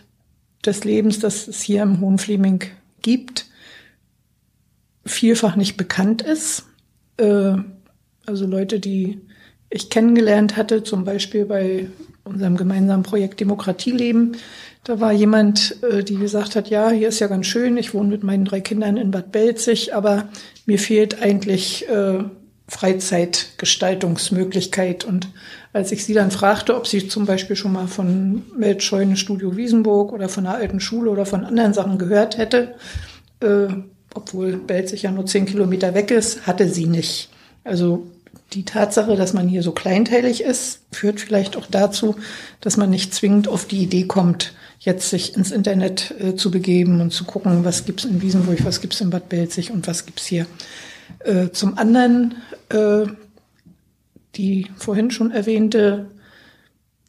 [0.65, 2.63] des Lebens, das es hier im Hohen Fleming
[3.01, 3.47] gibt,
[5.05, 6.65] vielfach nicht bekannt ist.
[7.17, 7.55] Äh,
[8.25, 9.21] also Leute, die
[9.71, 11.87] ich kennengelernt hatte, zum Beispiel bei
[12.23, 14.37] unserem gemeinsamen Projekt Demokratieleben,
[14.83, 18.09] da war jemand, äh, die gesagt hat, ja, hier ist ja ganz schön, ich wohne
[18.09, 20.29] mit meinen drei Kindern in Bad Belzig, aber
[20.65, 22.23] mir fehlt eigentlich äh,
[22.67, 25.05] Freizeitgestaltungsmöglichkeit.
[25.05, 25.27] Und
[25.73, 30.13] als ich sie dann fragte, ob sie zum Beispiel schon mal von Meldscheune Studio Wiesenburg
[30.13, 32.75] oder von der alten Schule oder von anderen Sachen gehört hätte,
[33.41, 33.67] äh,
[34.13, 37.29] obwohl Belzig ja nur zehn Kilometer weg ist, hatte sie nicht.
[37.63, 38.07] Also
[38.53, 42.15] die Tatsache, dass man hier so kleinteilig ist, führt vielleicht auch dazu,
[42.61, 47.01] dass man nicht zwingend auf die Idee kommt, jetzt sich ins Internet äh, zu begeben
[47.01, 50.25] und zu gucken, was gibt's in Wiesenburg, was gibt's in Bad Belzig und was gibt's
[50.25, 50.47] hier.
[51.19, 52.35] Äh, zum anderen
[52.69, 53.05] äh,
[54.35, 56.07] die vorhin schon erwähnte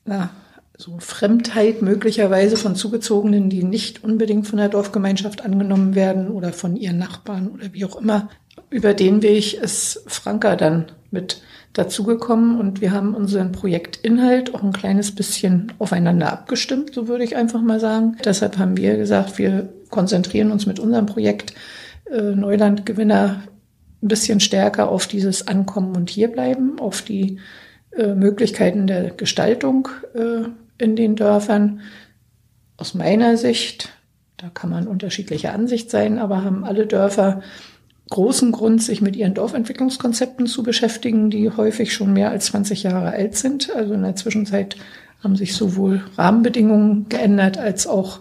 [0.04, 0.30] na,
[0.76, 6.76] so Fremdheit möglicherweise von Zugezogenen, die nicht unbedingt von der Dorfgemeinschaft angenommen werden oder von
[6.76, 8.30] ihren Nachbarn oder wie auch immer.
[8.70, 14.72] Über den Weg ist Franka dann mit dazugekommen und wir haben unseren Projektinhalt auch ein
[14.72, 18.16] kleines bisschen aufeinander abgestimmt, so würde ich einfach mal sagen.
[18.24, 21.54] Deshalb haben wir gesagt, wir konzentrieren uns mit unserem Projekt
[22.10, 23.44] äh, Neulandgewinner
[24.02, 27.38] ein bisschen stärker auf dieses Ankommen und hierbleiben, auf die
[27.96, 31.80] äh, Möglichkeiten der Gestaltung äh, in den Dörfern.
[32.76, 33.90] Aus meiner Sicht,
[34.38, 37.42] da kann man unterschiedlicher Ansicht sein, aber haben alle Dörfer
[38.10, 43.12] großen Grund, sich mit ihren Dorfentwicklungskonzepten zu beschäftigen, die häufig schon mehr als 20 Jahre
[43.12, 43.74] alt sind.
[43.74, 44.76] Also in der Zwischenzeit
[45.22, 48.20] haben sich sowohl Rahmenbedingungen geändert als auch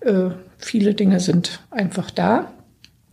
[0.00, 2.52] äh, viele Dinge sind einfach da.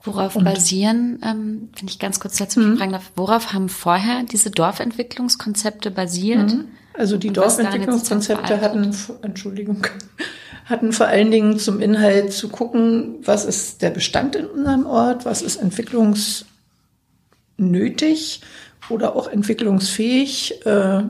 [0.04, 2.78] Worauf und basieren, ähm, wenn ich ganz kurz dazu mhm.
[2.78, 6.52] fragen darf, worauf haben vorher diese Dorfentwicklungskonzepte basiert?
[6.98, 9.86] Also die Dorfentwicklungskonzepte hatten, Entschuldigung,
[10.66, 15.24] hatten vor allen Dingen zum Inhalt zu gucken, was ist der Bestand in unserem Ort,
[15.24, 18.42] was ist entwicklungsnötig
[18.90, 21.04] oder auch entwicklungsfähig, äh,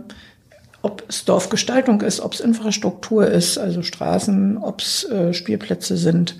[0.82, 6.36] ob es Dorfgestaltung ist, ob es Infrastruktur ist, also Straßen, ob es äh, Spielplätze sind.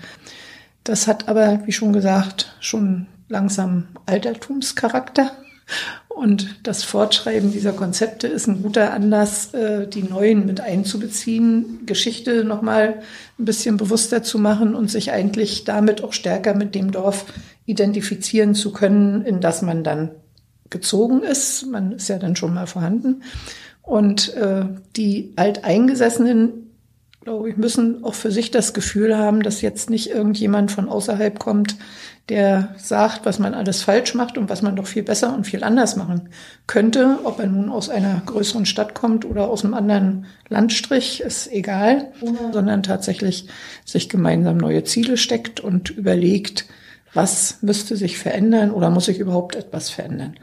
[0.84, 5.30] Das hat aber, wie schon gesagt, schon langsam Altertumscharakter.
[6.18, 12.42] Und das Fortschreiben dieser Konzepte ist ein guter Anlass, äh, die neuen mit einzubeziehen, Geschichte
[12.42, 13.02] nochmal
[13.38, 17.26] ein bisschen bewusster zu machen und sich eigentlich damit auch stärker mit dem Dorf
[17.66, 20.10] identifizieren zu können, in das man dann
[20.70, 21.66] gezogen ist.
[21.66, 23.22] Man ist ja dann schon mal vorhanden.
[23.82, 24.64] Und äh,
[24.96, 26.64] die Alteingesessenen
[27.22, 31.38] glaube ich, müssen auch für sich das Gefühl haben, dass jetzt nicht irgendjemand von außerhalb
[31.38, 31.76] kommt,
[32.28, 35.64] der sagt, was man alles falsch macht und was man doch viel besser und viel
[35.64, 36.28] anders machen
[36.66, 37.18] könnte.
[37.24, 42.12] Ob er nun aus einer größeren Stadt kommt oder aus einem anderen Landstrich, ist egal,
[42.52, 43.48] sondern tatsächlich
[43.84, 46.66] sich gemeinsam neue Ziele steckt und überlegt,
[47.14, 50.34] was müsste sich verändern oder muss sich überhaupt etwas verändern.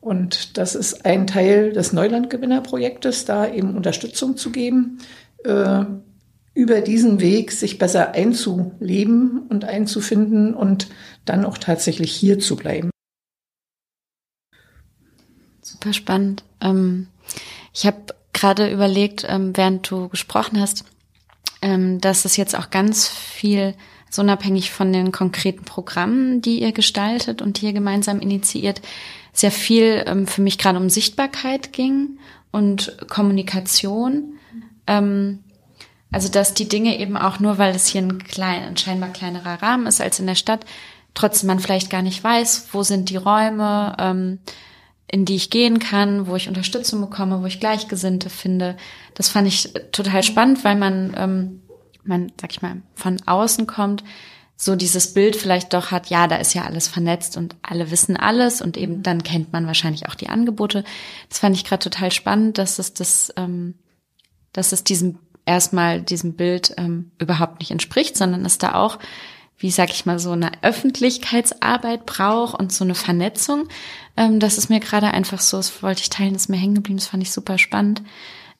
[0.00, 4.98] Und das ist ein Teil des Neulandgewinnerprojektes, da eben Unterstützung zu geben,
[5.44, 5.84] äh,
[6.58, 10.88] über diesen Weg sich besser einzuleben und einzufinden und
[11.24, 12.90] dann auch tatsächlich hier zu bleiben.
[15.62, 16.42] Super spannend.
[16.60, 17.06] Ähm,
[17.72, 20.84] ich habe gerade überlegt, ähm, während du gesprochen hast,
[21.62, 23.74] ähm, dass es jetzt auch ganz viel,
[24.10, 28.82] so unabhängig von den konkreten Programmen, die ihr gestaltet und hier gemeinsam initiiert,
[29.32, 32.18] sehr viel ähm, für mich gerade um Sichtbarkeit ging
[32.50, 34.34] und Kommunikation.
[34.88, 35.44] Ähm,
[36.10, 39.62] also dass die Dinge eben auch nur, weil es hier ein, klein, ein scheinbar kleinerer
[39.62, 40.64] Rahmen ist als in der Stadt,
[41.14, 44.38] trotzdem man vielleicht gar nicht weiß, wo sind die Räume, ähm,
[45.10, 48.76] in die ich gehen kann, wo ich Unterstützung bekomme, wo ich Gleichgesinnte finde.
[49.14, 51.62] Das fand ich total spannend, weil man, ähm,
[52.04, 54.04] man, sag ich mal, von außen kommt,
[54.60, 58.16] so dieses Bild vielleicht doch hat, ja, da ist ja alles vernetzt und alle wissen
[58.16, 60.84] alles und eben dann kennt man wahrscheinlich auch die Angebote.
[61.28, 63.76] Das fand ich gerade total spannend, dass es das, ähm,
[64.52, 65.18] dass es diesem
[65.48, 68.98] erstmal diesem Bild ähm, überhaupt nicht entspricht, sondern es da auch,
[69.56, 73.66] wie sag ich mal, so eine Öffentlichkeitsarbeit braucht und so eine Vernetzung.
[74.16, 76.74] Ähm, das ist mir gerade einfach so, das wollte ich teilen, das ist mir hängen
[76.74, 78.02] geblieben, das fand ich super spannend.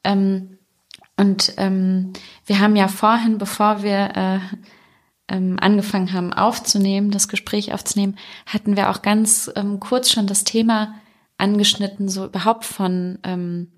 [0.03, 0.59] Ähm,
[1.17, 2.15] und ähm,
[2.47, 4.39] wir haben ja vorhin, bevor wir äh,
[5.29, 8.17] ähm, angefangen haben aufzunehmen, das Gespräch aufzunehmen,
[8.47, 10.95] hatten wir auch ganz ähm, kurz schon das Thema
[11.37, 13.73] angeschnitten, so überhaupt von ähm,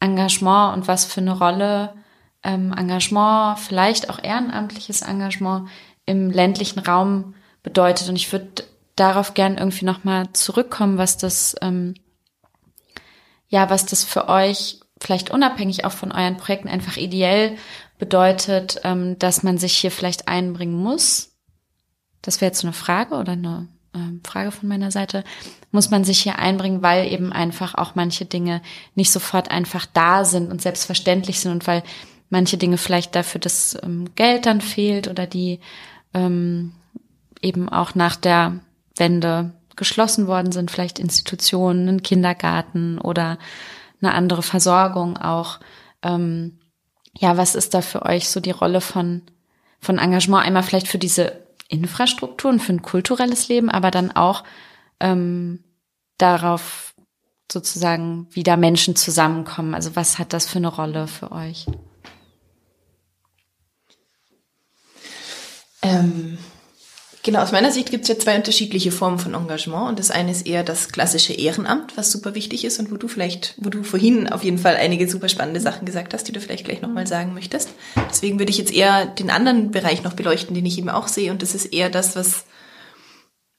[0.00, 1.94] Engagement und was für eine Rolle
[2.42, 5.68] ähm, Engagement, vielleicht auch ehrenamtliches Engagement
[6.06, 8.08] im ländlichen Raum bedeutet.
[8.08, 8.64] Und ich würde
[8.96, 11.94] darauf gern irgendwie nochmal zurückkommen, was das, ähm,
[13.48, 17.56] ja, was das für euch vielleicht unabhängig auch von euren Projekten einfach ideell
[17.98, 21.36] bedeutet, ähm, dass man sich hier vielleicht einbringen muss.
[22.22, 25.24] Das wäre jetzt eine Frage oder eine ähm, Frage von meiner Seite.
[25.70, 28.62] Muss man sich hier einbringen, weil eben einfach auch manche Dinge
[28.94, 31.82] nicht sofort einfach da sind und selbstverständlich sind und weil
[32.30, 35.60] manche Dinge vielleicht dafür das ähm, Geld dann fehlt oder die
[36.14, 36.72] ähm,
[37.42, 38.60] eben auch nach der
[38.96, 43.38] Wende geschlossen worden sind, vielleicht Institutionen, ein Kindergarten oder
[44.02, 45.60] eine andere Versorgung auch.
[46.02, 46.58] Ähm,
[47.16, 49.22] ja, was ist da für euch so die Rolle von,
[49.80, 50.44] von Engagement?
[50.44, 54.44] Einmal vielleicht für diese Infrastrukturen, für ein kulturelles Leben, aber dann auch
[55.00, 55.64] ähm,
[56.16, 56.94] darauf
[57.50, 59.74] sozusagen, wie da Menschen zusammenkommen.
[59.74, 61.66] Also was hat das für eine Rolle für euch?
[65.82, 66.38] Ähm,
[67.22, 69.88] genau, aus meiner Sicht gibt es ja zwei unterschiedliche Formen von Engagement.
[69.88, 73.08] Und das eine ist eher das klassische Ehrenamt, was super wichtig ist und wo du
[73.08, 76.40] vielleicht, wo du vorhin auf jeden Fall einige super spannende Sachen gesagt hast, die du
[76.40, 77.70] vielleicht gleich nochmal sagen möchtest.
[78.10, 81.30] Deswegen würde ich jetzt eher den anderen Bereich noch beleuchten, den ich eben auch sehe.
[81.30, 82.44] Und das ist eher das, was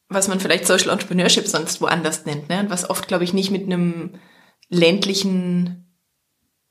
[0.10, 2.60] was man vielleicht Social Entrepreneurship sonst woanders nennt, ne?
[2.62, 4.16] Und was oft, glaube ich, nicht mit einem
[4.68, 5.96] ländlichen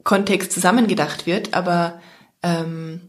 [0.03, 2.01] Kontext zusammengedacht wird, aber
[2.42, 3.07] ähm,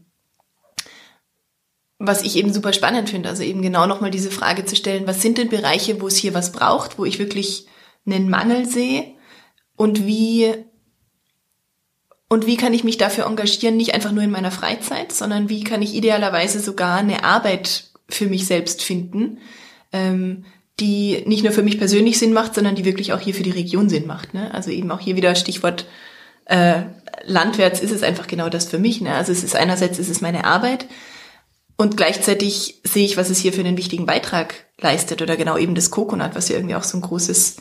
[2.02, 5.20] was ich eben super spannend finde, also eben genau nochmal diese Frage zu stellen, was
[5.20, 7.66] sind denn Bereiche, wo es hier was braucht, wo ich wirklich
[8.06, 9.04] einen Mangel sehe
[9.76, 10.54] und wie
[12.30, 15.62] und wie kann ich mich dafür engagieren, nicht einfach nur in meiner Freizeit, sondern wie
[15.62, 19.38] kann ich idealerweise sogar eine Arbeit für mich selbst finden,
[19.92, 20.46] ähm,
[20.78, 23.50] die nicht nur für mich persönlich Sinn macht, sondern die wirklich auch hier für die
[23.50, 24.32] Region Sinn macht.
[24.32, 24.54] Ne?
[24.54, 25.86] Also eben auch hier wieder Stichwort
[26.46, 26.82] äh,
[27.24, 29.00] Landwärts ist es einfach genau das für mich.
[29.02, 29.12] Ne?
[29.12, 30.86] Also es ist einerseits ist es meine Arbeit,
[31.80, 35.74] und gleichzeitig sehe ich, was es hier für einen wichtigen Beitrag leistet oder genau eben
[35.74, 37.56] das Coconut, was ja irgendwie auch so ein großes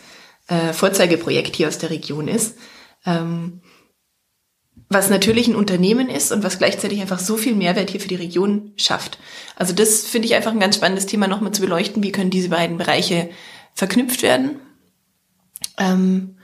[0.49, 2.57] äh, Vorzeigeprojekt hier aus der Region ist.
[3.05, 3.61] Ähm,
[4.89, 8.15] was natürlich ein Unternehmen ist und was gleichzeitig einfach so viel Mehrwert hier für die
[8.15, 9.19] Region schafft.
[9.55, 12.03] Also das finde ich einfach ein ganz spannendes Thema nochmal zu beleuchten.
[12.03, 13.29] Wie können diese beiden Bereiche
[13.73, 14.59] verknüpft werden?
[15.77, 16.35] Ähm,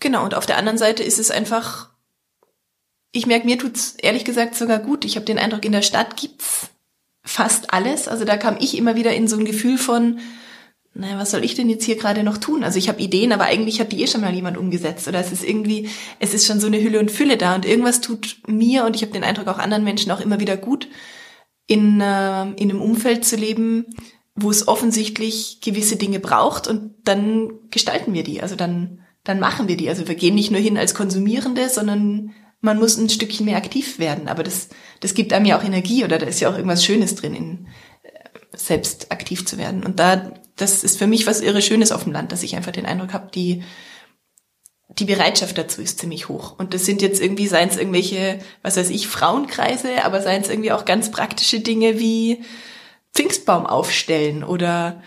[0.00, 1.90] genau, und auf der anderen Seite ist es einfach
[3.14, 5.04] ich merke, mir tut's ehrlich gesagt sogar gut.
[5.04, 6.68] Ich habe den Eindruck, in der Stadt gibt's
[7.24, 8.08] fast alles.
[8.08, 10.18] Also da kam ich immer wieder in so ein Gefühl von,
[10.94, 12.64] naja, was soll ich denn jetzt hier gerade noch tun?
[12.64, 15.06] Also ich habe Ideen, aber eigentlich hat die eh schon mal jemand umgesetzt.
[15.06, 15.88] Oder es ist irgendwie,
[16.18, 19.02] es ist schon so eine Hülle und Fülle da und irgendwas tut mir und ich
[19.02, 20.88] habe den Eindruck auch anderen Menschen auch immer wieder gut,
[21.68, 23.86] in, äh, in einem Umfeld zu leben,
[24.34, 28.42] wo es offensichtlich gewisse Dinge braucht und dann gestalten wir die.
[28.42, 29.88] Also dann, dann machen wir die.
[29.88, 32.34] Also wir gehen nicht nur hin als Konsumierende, sondern
[32.64, 34.26] man muss ein Stückchen mehr aktiv werden.
[34.26, 37.14] Aber das, das gibt einem ja auch Energie oder da ist ja auch irgendwas Schönes
[37.14, 37.66] drin, in,
[38.02, 38.10] äh,
[38.56, 39.84] selbst aktiv zu werden.
[39.84, 42.72] Und da, das ist für mich was irre Schönes auf dem Land, dass ich einfach
[42.72, 43.62] den Eindruck habe, die,
[44.88, 46.58] die Bereitschaft dazu ist ziemlich hoch.
[46.58, 50.48] Und das sind jetzt irgendwie, seien es irgendwelche, was weiß ich, Frauenkreise, aber seien es
[50.48, 52.42] irgendwie auch ganz praktische Dinge wie
[53.14, 55.02] Pfingstbaum aufstellen oder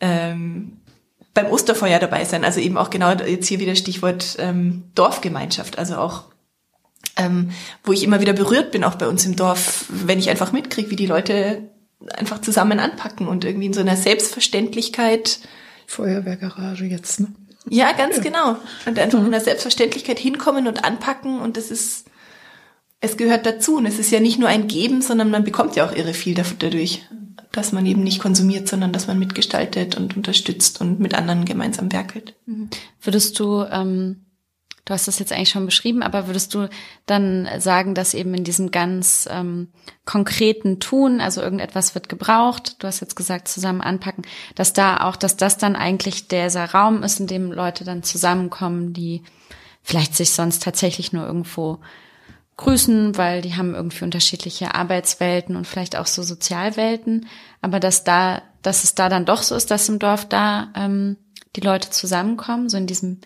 [0.00, 0.80] ähm,
[1.34, 2.42] beim Osterfeuer dabei sein.
[2.42, 5.78] Also eben auch genau jetzt hier wieder Stichwort ähm, Dorfgemeinschaft.
[5.78, 6.31] Also auch
[7.16, 7.50] ähm,
[7.84, 10.90] wo ich immer wieder berührt bin, auch bei uns im Dorf, wenn ich einfach mitkriege,
[10.90, 11.70] wie die Leute
[12.10, 15.40] einfach zusammen anpacken und irgendwie in so einer Selbstverständlichkeit.
[15.86, 17.28] Feuerwehrgarage jetzt, ne?
[17.68, 18.22] Ja, ganz ja.
[18.22, 18.56] genau.
[18.86, 19.26] Und einfach mhm.
[19.26, 22.06] in der Selbstverständlichkeit hinkommen und anpacken und das ist,
[23.00, 23.76] es gehört dazu.
[23.76, 26.34] Und es ist ja nicht nur ein Geben, sondern man bekommt ja auch irre viel
[26.34, 27.02] dadurch,
[27.52, 31.92] dass man eben nicht konsumiert, sondern dass man mitgestaltet und unterstützt und mit anderen gemeinsam
[31.92, 32.34] werkelt.
[32.46, 32.68] Mhm.
[33.00, 34.24] Würdest du ähm,
[34.84, 36.68] Du hast das jetzt eigentlich schon beschrieben, aber würdest du
[37.06, 39.68] dann sagen, dass eben in diesem ganz ähm,
[40.04, 44.24] konkreten Tun, also irgendetwas wird gebraucht, du hast jetzt gesagt, zusammen anpacken,
[44.56, 48.92] dass da auch, dass das dann eigentlich dieser Raum ist, in dem Leute dann zusammenkommen,
[48.92, 49.22] die
[49.82, 51.78] vielleicht sich sonst tatsächlich nur irgendwo
[52.56, 57.28] grüßen, weil die haben irgendwie unterschiedliche Arbeitswelten und vielleicht auch so Sozialwelten,
[57.60, 61.16] aber dass da, dass es da dann doch so ist, dass im Dorf da ähm,
[61.54, 63.20] die Leute zusammenkommen, so in diesem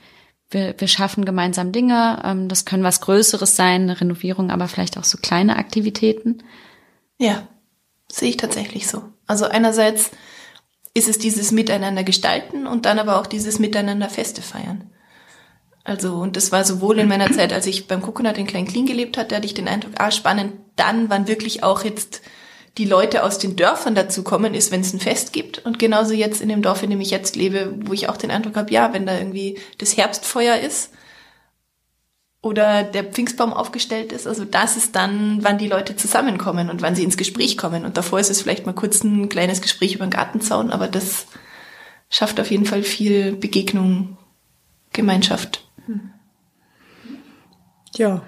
[0.51, 2.23] wir, wir schaffen gemeinsam Dinge.
[2.25, 6.43] Ähm, das können was Größeres sein, eine Renovierung, aber vielleicht auch so kleine Aktivitäten.
[7.19, 7.49] Ja,
[8.11, 9.03] sehe ich tatsächlich so.
[9.27, 10.11] Also einerseits
[10.95, 14.91] ist es dieses Miteinander gestalten und dann aber auch dieses Miteinander Feste feiern.
[15.85, 18.87] Also, und das war sowohl in meiner Zeit, als ich beim Coconut in Klein Klin
[18.87, 22.23] gelebt hatte, hatte ich den Eindruck, ah, spannend, dann waren wirklich auch jetzt
[22.79, 25.65] die Leute aus den Dörfern dazu kommen, ist, wenn es ein Fest gibt.
[25.65, 28.31] Und genauso jetzt in dem Dorf, in dem ich jetzt lebe, wo ich auch den
[28.31, 30.91] Eindruck habe, ja, wenn da irgendwie das Herbstfeuer ist
[32.43, 36.95] oder der Pfingstbaum aufgestellt ist, also das ist dann, wann die Leute zusammenkommen und wann
[36.95, 37.85] sie ins Gespräch kommen.
[37.87, 41.27] Und davor ist es vielleicht mal kurz ein kleines Gespräch über den Gartenzaun, aber das
[42.11, 44.19] schafft auf jeden Fall viel Begegnung,
[44.93, 45.67] Gemeinschaft.
[47.97, 48.23] Ja,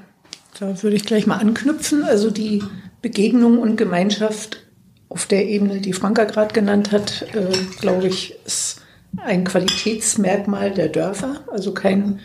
[0.59, 2.03] da würde ich gleich mal anknüpfen.
[2.03, 2.63] Also die
[3.03, 4.65] Begegnung und Gemeinschaft
[5.09, 8.83] auf der Ebene, die Franka gerade genannt hat, äh, glaube ich, ist
[9.17, 11.43] ein Qualitätsmerkmal der Dörfer.
[11.51, 12.21] Also kein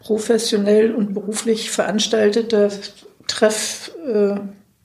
[0.00, 2.70] professionell und beruflich veranstalteter
[3.26, 4.36] Treff, äh,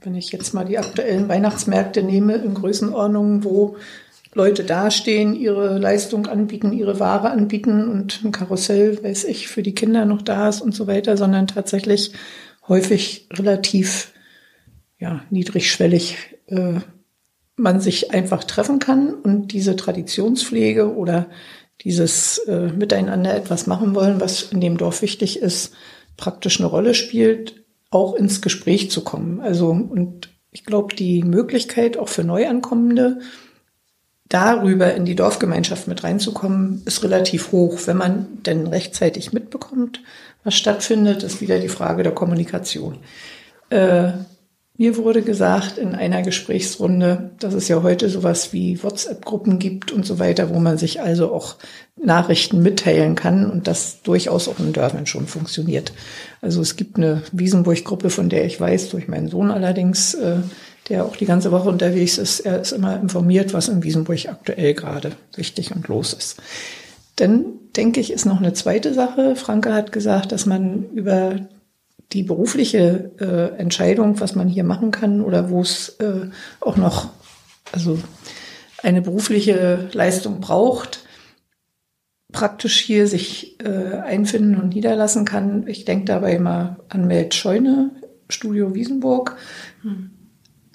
[0.02, 3.76] wenn ich jetzt mal die aktuellen Weihnachtsmärkte nehme, in Größenordnungen, wo
[4.34, 9.76] Leute dastehen, ihre Leistung anbieten, ihre Ware anbieten und ein Karussell, weiß ich, für die
[9.76, 12.14] Kinder noch da ist und so weiter, sondern tatsächlich
[12.68, 14.14] häufig relativ
[15.00, 16.80] ja, niedrigschwellig äh,
[17.56, 21.28] man sich einfach treffen kann und diese Traditionspflege oder
[21.82, 25.74] dieses äh, Miteinander etwas machen wollen, was in dem Dorf wichtig ist,
[26.18, 29.40] praktisch eine Rolle spielt, auch ins Gespräch zu kommen.
[29.40, 33.20] Also, und ich glaube, die Möglichkeit auch für Neuankommende,
[34.28, 37.80] darüber in die Dorfgemeinschaft mit reinzukommen, ist relativ hoch.
[37.86, 40.02] Wenn man denn rechtzeitig mitbekommt,
[40.44, 43.00] was stattfindet, ist wieder die Frage der Kommunikation.
[43.70, 44.12] Äh,
[44.80, 50.06] mir wurde gesagt in einer Gesprächsrunde, dass es ja heute sowas wie WhatsApp-Gruppen gibt und
[50.06, 51.58] so weiter, wo man sich also auch
[52.02, 55.92] Nachrichten mitteilen kann und das durchaus auch in Dörfern schon funktioniert.
[56.42, 60.38] Also es gibt eine Wiesenburg-Gruppe, von der ich weiß, durch meinen Sohn allerdings, äh,
[60.88, 62.40] der auch die ganze Woche unterwegs ist.
[62.40, 66.38] Er ist immer informiert, was in Wiesenburg aktuell gerade wichtig und los ist.
[67.18, 69.36] Dann denke ich, ist noch eine zweite Sache.
[69.36, 71.36] Franke hat gesagt, dass man über
[72.12, 76.30] die berufliche äh, Entscheidung, was man hier machen kann oder wo es äh,
[76.60, 77.10] auch noch
[77.72, 78.00] also
[78.82, 81.06] eine berufliche Leistung braucht,
[82.32, 85.68] praktisch hier sich äh, einfinden und niederlassen kann.
[85.68, 87.92] Ich denke dabei immer an Meld Scheune,
[88.30, 89.38] Studio Wiesenburg.
[89.82, 90.12] Hm.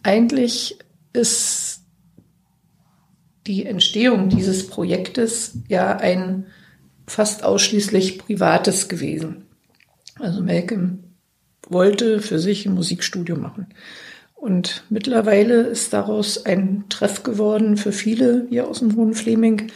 [0.03, 0.78] Eigentlich
[1.12, 1.80] ist
[3.47, 6.47] die Entstehung dieses Projektes ja ein
[7.07, 9.47] fast ausschließlich privates gewesen.
[10.18, 11.04] Also Malcolm
[11.69, 13.67] wollte für sich ein Musikstudio machen.
[14.35, 19.73] Und mittlerweile ist daraus ein Treff geworden für viele hier aus dem Hohen Fleming.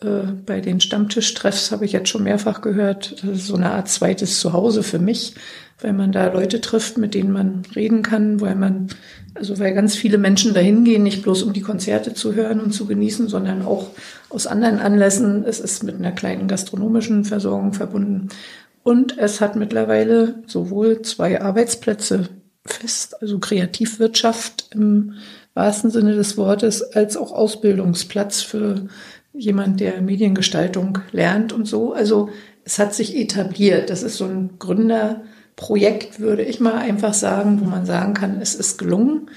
[0.00, 3.88] Äh, bei den Stammtischtreffs habe ich jetzt schon mehrfach gehört, das ist so eine Art
[3.88, 5.34] zweites Zuhause für mich,
[5.80, 8.88] weil man da Leute trifft, mit denen man reden kann, weil man,
[9.34, 12.72] also weil ganz viele Menschen dahin gehen, nicht bloß um die Konzerte zu hören und
[12.72, 13.90] zu genießen, sondern auch
[14.28, 15.44] aus anderen Anlässen.
[15.44, 18.28] Es ist mit einer kleinen gastronomischen Versorgung verbunden.
[18.82, 22.28] Und es hat mittlerweile sowohl zwei Arbeitsplätze
[22.64, 25.14] fest, also Kreativwirtschaft im
[25.54, 28.86] wahrsten Sinne des Wortes, als auch Ausbildungsplatz für
[29.32, 31.92] jemand, der Mediengestaltung lernt und so.
[31.92, 32.30] Also
[32.64, 33.90] es hat sich etabliert.
[33.90, 38.54] Das ist so ein Gründerprojekt, würde ich mal einfach sagen, wo man sagen kann, es
[38.54, 39.30] ist gelungen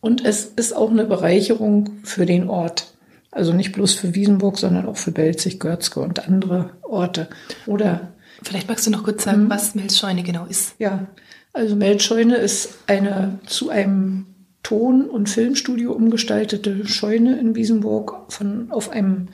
[0.00, 2.92] und es ist auch eine Bereicherung für den Ort.
[3.30, 7.28] Also nicht bloß für Wiesenburg, sondern auch für Belzig, Görzke und andere Orte.
[7.66, 8.12] Oder
[8.46, 9.50] Vielleicht magst du noch kurz sagen, mhm.
[9.50, 10.76] was Melzscheune genau ist.
[10.78, 11.08] Ja,
[11.52, 14.26] also Melzscheune ist eine zu einem
[14.62, 19.28] Ton- und Filmstudio umgestaltete Scheune in Wiesenburg von, auf einem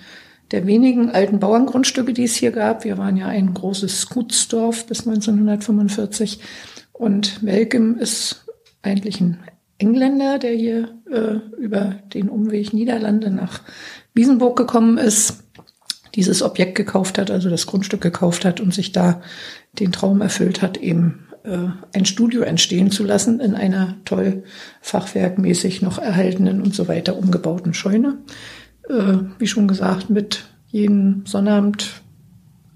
[0.50, 2.84] der wenigen alten Bauerngrundstücke, die es hier gab.
[2.84, 6.40] Wir waren ja ein großes Gutsdorf bis 1945
[6.92, 8.46] und Welcome ist
[8.80, 9.38] eigentlich ein
[9.76, 13.60] Engländer, der hier äh, über den Umweg Niederlande nach
[14.14, 15.42] Wiesenburg gekommen ist,
[16.14, 19.22] dieses Objekt gekauft hat, also das Grundstück gekauft hat und sich da
[19.78, 24.44] den Traum erfüllt hat, eben äh, ein Studio entstehen zu lassen in einer toll
[24.80, 28.18] fachwerkmäßig noch erhaltenen und so weiter umgebauten Scheune.
[28.88, 32.02] Äh, wie schon gesagt, mit jeden Sonnabend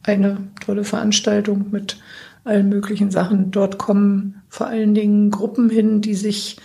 [0.03, 1.99] eine tolle Veranstaltung mit
[2.45, 3.51] allen möglichen Sachen.
[3.51, 6.57] Dort kommen vor allen Dingen Gruppen hin, die sich,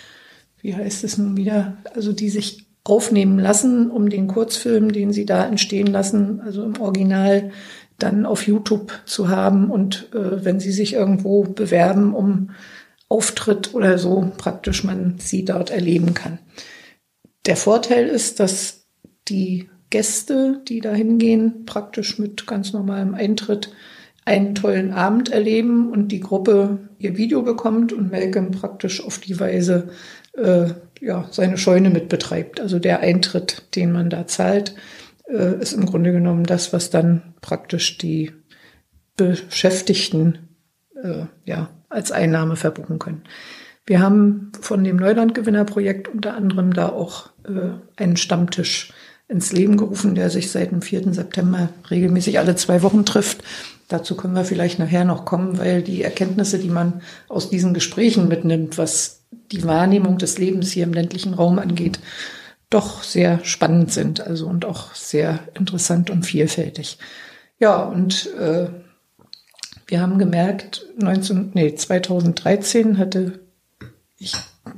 [0.62, 5.26] wie heißt es nun wieder, also die sich aufnehmen lassen, um den Kurzfilm, den sie
[5.26, 7.52] da entstehen lassen, also im Original
[8.00, 12.52] dann auf YouTube zu haben und äh, wenn sie sich irgendwo bewerben um
[13.10, 16.40] Auftritt oder so, praktisch man sie dort erleben kann.
[17.46, 18.88] Der Vorteil ist, dass
[19.28, 23.74] die Gäste, die da hingehen, praktisch mit ganz normalem Eintritt
[24.24, 29.40] einen tollen Abend erleben und die Gruppe ihr Video bekommt und Malcolm praktisch auf die
[29.40, 29.90] Weise
[30.34, 30.70] äh,
[31.02, 32.62] ja, seine Scheune mit betreibt.
[32.62, 34.76] Also der Eintritt, den man da zahlt,
[35.28, 38.32] äh, ist im Grunde genommen das, was dann praktisch die
[39.18, 40.50] Beschäftigten
[41.04, 43.24] äh, ja, als Einnahme verbuchen können.
[43.86, 48.94] Wir haben von dem Neulandgewinnerprojekt unter anderem da auch äh, einen Stammtisch
[49.28, 51.14] ins Leben gerufen, der sich seit dem 4.
[51.14, 53.44] September regelmäßig alle zwei Wochen trifft.
[53.88, 58.28] Dazu können wir vielleicht nachher noch kommen, weil die Erkenntnisse, die man aus diesen Gesprächen
[58.28, 62.00] mitnimmt, was die Wahrnehmung des Lebens hier im ländlichen Raum angeht,
[62.70, 66.98] doch sehr spannend sind, also und auch sehr interessant und vielfältig.
[67.60, 68.68] Ja, und äh,
[69.88, 73.40] wir haben gemerkt, 19, nee, 2013 hatte
[74.18, 74.36] ich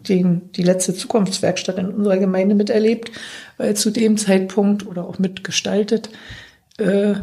[0.08, 3.12] den, die letzte Zukunftswerkstatt in unserer Gemeinde miterlebt,
[3.58, 6.10] weil zu dem Zeitpunkt oder auch mitgestaltet,
[6.78, 7.16] äh,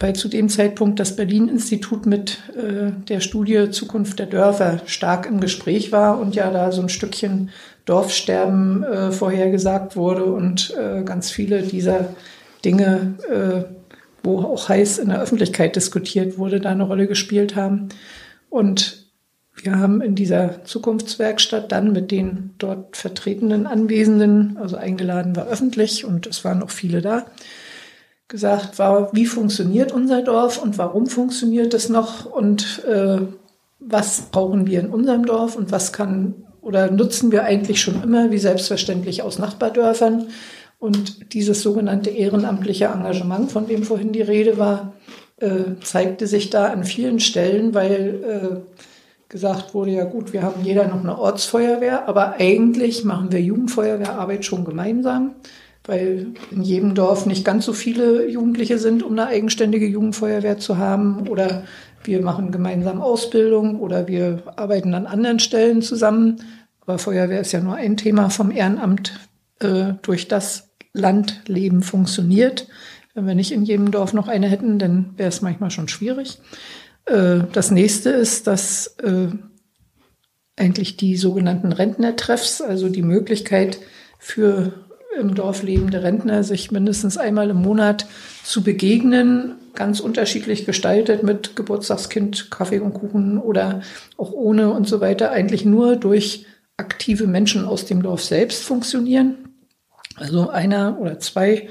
[0.00, 5.40] weil zu dem Zeitpunkt das Berlin-Institut mit äh, der Studie Zukunft der Dörfer stark im
[5.40, 7.50] Gespräch war und ja da so ein Stückchen
[7.84, 12.14] Dorfsterben äh, vorhergesagt wurde und äh, ganz viele dieser
[12.64, 13.64] Dinge, äh,
[14.22, 17.88] wo auch heiß in der Öffentlichkeit diskutiert wurde, da eine Rolle gespielt haben.
[18.50, 19.06] Und
[19.62, 26.04] wir haben in dieser Zukunftswerkstatt dann mit den dort vertretenen Anwesenden, also eingeladen war öffentlich
[26.04, 27.26] und es waren auch viele da,
[28.28, 33.20] gesagt, war, wie funktioniert unser Dorf und warum funktioniert es noch und äh,
[33.80, 38.30] was brauchen wir in unserem Dorf und was kann oder nutzen wir eigentlich schon immer
[38.30, 40.26] wie selbstverständlich aus Nachbardörfern.
[40.78, 44.92] Und dieses sogenannte ehrenamtliche Engagement, von dem vorhin die Rede war,
[45.38, 48.78] äh, zeigte sich da an vielen Stellen, weil äh,
[49.28, 54.44] gesagt wurde, ja gut, wir haben jeder noch eine Ortsfeuerwehr, aber eigentlich machen wir Jugendfeuerwehrarbeit
[54.44, 55.36] schon gemeinsam
[55.88, 60.76] weil in jedem Dorf nicht ganz so viele Jugendliche sind, um eine eigenständige Jugendfeuerwehr zu
[60.76, 61.26] haben.
[61.28, 61.64] Oder
[62.04, 66.42] wir machen gemeinsam Ausbildung oder wir arbeiten an anderen Stellen zusammen.
[66.82, 69.18] Aber Feuerwehr ist ja nur ein Thema vom Ehrenamt,
[69.60, 72.68] äh, durch das Landleben funktioniert.
[73.14, 76.38] Wenn wir nicht in jedem Dorf noch eine hätten, dann wäre es manchmal schon schwierig.
[77.06, 79.28] Äh, das nächste ist, dass äh,
[80.54, 83.78] eigentlich die sogenannten Rentnertreffs, also die Möglichkeit
[84.18, 88.06] für im Dorf lebende Rentner sich mindestens einmal im Monat
[88.44, 93.82] zu begegnen, ganz unterschiedlich gestaltet mit Geburtstagskind, Kaffee und Kuchen oder
[94.16, 96.46] auch ohne und so weiter, eigentlich nur durch
[96.76, 99.36] aktive Menschen aus dem Dorf selbst funktionieren.
[100.16, 101.68] Also einer oder zwei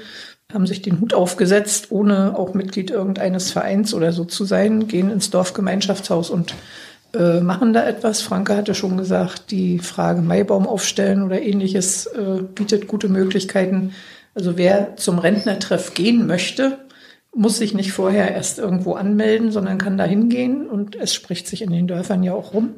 [0.52, 5.10] haben sich den Hut aufgesetzt, ohne auch Mitglied irgendeines Vereins oder so zu sein, gehen
[5.10, 6.54] ins Dorfgemeinschaftshaus und
[7.18, 8.22] äh, machen da etwas.
[8.22, 13.92] Franke hatte schon gesagt, die Frage Maibaum aufstellen oder ähnliches äh, bietet gute Möglichkeiten.
[14.36, 16.78] Also wer zum Rentnertreff gehen möchte,
[17.34, 21.62] muss sich nicht vorher erst irgendwo anmelden, sondern kann da hingehen und es spricht sich
[21.62, 22.76] in den Dörfern ja auch rum.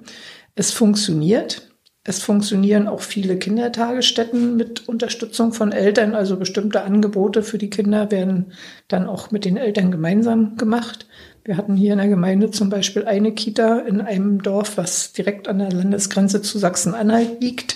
[0.55, 1.69] Es funktioniert.
[2.03, 8.11] Es funktionieren auch viele Kindertagesstätten mit Unterstützung von Eltern, also bestimmte Angebote für die Kinder
[8.11, 8.53] werden
[8.89, 11.07] dann auch mit den Eltern gemeinsam gemacht.
[11.51, 15.49] Wir hatten hier in der Gemeinde zum Beispiel eine Kita in einem Dorf, was direkt
[15.49, 17.75] an der Landesgrenze zu Sachsen-Anhalt liegt.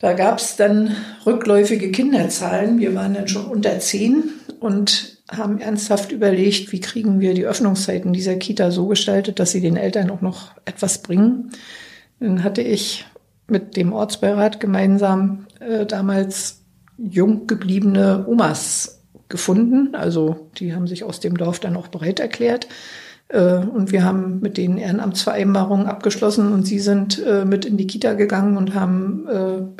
[0.00, 2.80] Da gab es dann rückläufige Kinderzahlen.
[2.80, 4.24] Wir waren dann schon unter zehn
[4.58, 9.60] und haben ernsthaft überlegt, wie kriegen wir die Öffnungszeiten dieser Kita so gestaltet, dass sie
[9.60, 11.52] den Eltern auch noch etwas bringen.
[12.18, 13.06] Dann hatte ich
[13.46, 16.64] mit dem Ortsbeirat gemeinsam äh, damals
[16.98, 18.95] jung gebliebene Omas
[19.28, 19.94] gefunden.
[19.94, 22.68] Also die haben sich aus dem Dorf dann auch bereit erklärt.
[23.28, 27.86] Äh, und wir haben mit denen Ehrenamtsvereinbarungen abgeschlossen und sie sind äh, mit in die
[27.86, 29.26] Kita gegangen und haben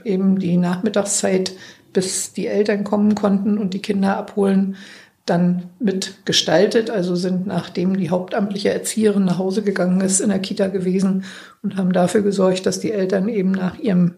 [0.05, 1.53] äh, eben die Nachmittagszeit
[1.93, 4.77] bis die Eltern kommen konnten und die Kinder abholen,
[5.25, 6.91] dann mitgestaltet.
[6.91, 11.25] Also sind, nachdem die hauptamtliche Erzieherin nach Hause gegangen ist, in der Kita gewesen
[11.63, 14.15] und haben dafür gesorgt, dass die Eltern eben nach ihrem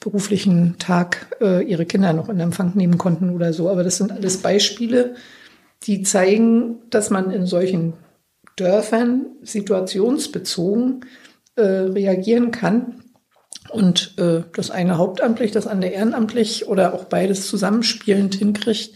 [0.00, 3.68] beruflichen Tag äh, ihre Kinder noch in Empfang nehmen konnten oder so.
[3.68, 5.16] Aber das sind alles Beispiele,
[5.84, 7.94] die zeigen, dass man in solchen
[8.56, 11.04] Dörfern situationsbezogen
[11.56, 13.02] äh, reagieren kann
[13.70, 18.94] und äh, das eine hauptamtlich, das andere ehrenamtlich oder auch beides zusammenspielend hinkriegt,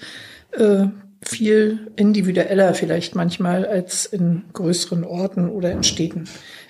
[0.53, 0.87] äh,
[1.25, 6.25] viel individueller vielleicht manchmal als in größeren Orten oder in Städten.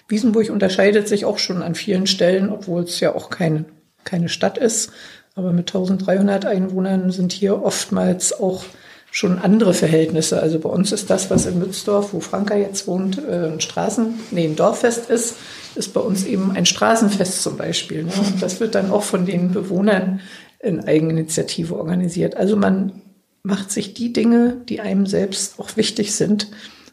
[0.09, 3.65] Wiesenburg unterscheidet sich auch schon an vielen Stellen, obwohl es ja auch keine,
[4.05, 4.93] keine Stadt ist.
[5.35, 8.65] Aber mit 1300 Einwohnern sind hier oftmals auch
[9.11, 10.41] schon andere Verhältnisse.
[10.41, 14.15] Also bei uns ist das, was in Mützdorf, wo Franka jetzt wohnt, äh, ein Straßen,
[14.31, 15.37] nee, ein Dorffest ist,
[15.75, 18.05] ist bei uns eben ein Straßenfest zum Beispiel.
[18.05, 18.13] Ne?
[18.17, 20.21] Und das wird dann auch von den Bewohnern
[20.61, 22.37] in Eigeninitiative organisiert.
[22.37, 23.03] Also man
[23.43, 26.49] macht sich die Dinge, die einem selbst auch wichtig sind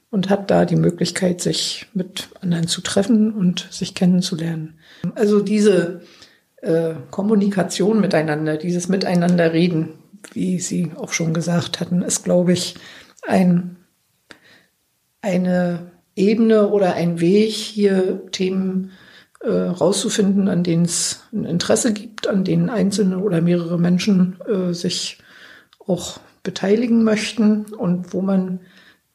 [0.10, 4.80] und hat da die Möglichkeit, sich mit anderen zu treffen und sich kennenzulernen.
[5.16, 6.02] Also diese
[6.62, 9.90] äh, Kommunikation miteinander, dieses Miteinanderreden,
[10.34, 12.76] wie Sie auch schon gesagt hatten, ist, glaube ich,
[13.22, 13.78] ein,
[15.22, 18.92] eine Ebene oder ein Weg, hier Themen
[19.40, 24.74] äh, rauszufinden, an denen es ein Interesse gibt, an denen einzelne oder mehrere Menschen äh,
[24.74, 25.20] sich
[25.80, 28.60] auch beteiligen möchten und wo man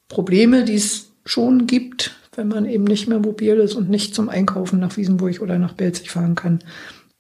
[0.09, 4.29] Probleme, die es schon gibt, wenn man eben nicht mehr mobil ist und nicht zum
[4.29, 6.61] Einkaufen nach Wiesenburg oder nach Belzig fahren kann,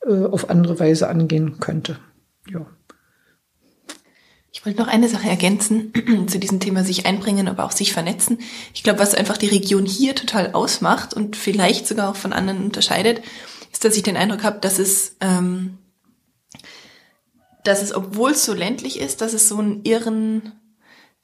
[0.06, 1.98] äh, auf andere Weise angehen könnte.
[2.48, 2.66] Ja.
[4.52, 5.92] Ich wollte noch eine Sache ergänzen
[6.28, 8.38] zu diesem Thema sich einbringen, aber auch sich vernetzen.
[8.72, 12.64] Ich glaube, was einfach die Region hier total ausmacht und vielleicht sogar auch von anderen
[12.64, 13.22] unterscheidet,
[13.72, 15.78] ist, dass ich den Eindruck habe, dass es ähm,
[17.64, 20.52] dass es, obwohl es so ländlich ist, dass es so einen irren,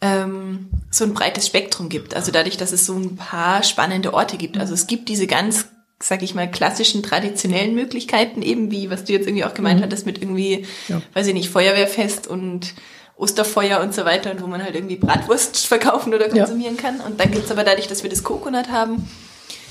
[0.00, 2.14] ähm, so ein breites Spektrum gibt.
[2.16, 4.58] Also dadurch, dass es so ein paar spannende Orte gibt.
[4.58, 5.66] Also es gibt diese ganz,
[6.02, 9.84] sag ich mal, klassischen, traditionellen Möglichkeiten, eben wie, was du jetzt irgendwie auch gemeint mhm.
[9.84, 11.02] hattest, mit irgendwie, ja.
[11.14, 12.74] weiß ich nicht, Feuerwehrfest und
[13.16, 16.82] Osterfeuer und so weiter und wo man halt irgendwie Bratwurst verkaufen oder konsumieren ja.
[16.82, 17.00] kann.
[17.00, 19.08] Und dann gibt's aber dadurch, dass wir das Coconut haben,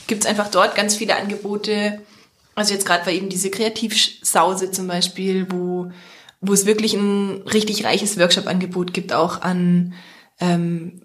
[0.08, 2.02] gibt's einfach dort ganz viele Angebote.
[2.54, 5.92] Also jetzt gerade war eben diese Kreativsause zum Beispiel, wo
[6.42, 9.94] wo es wirklich ein richtig reiches Workshop-Angebot gibt, auch an,
[10.40, 11.02] ähm,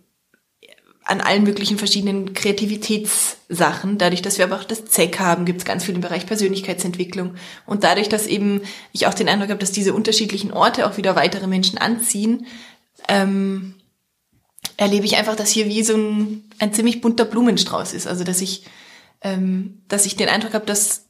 [1.04, 3.98] an allen möglichen verschiedenen Kreativitätssachen.
[3.98, 7.34] Dadurch, dass wir aber auch das ZEC haben, gibt es ganz viel im Bereich Persönlichkeitsentwicklung.
[7.66, 11.14] Und dadurch, dass eben ich auch den Eindruck habe, dass diese unterschiedlichen Orte auch wieder
[11.14, 12.46] weitere Menschen anziehen,
[13.08, 13.74] ähm,
[14.78, 18.06] erlebe ich einfach, dass hier wie so ein, ein ziemlich bunter Blumenstrauß ist.
[18.06, 18.64] Also dass ich,
[19.20, 21.04] ähm, dass ich den Eindruck habe, dass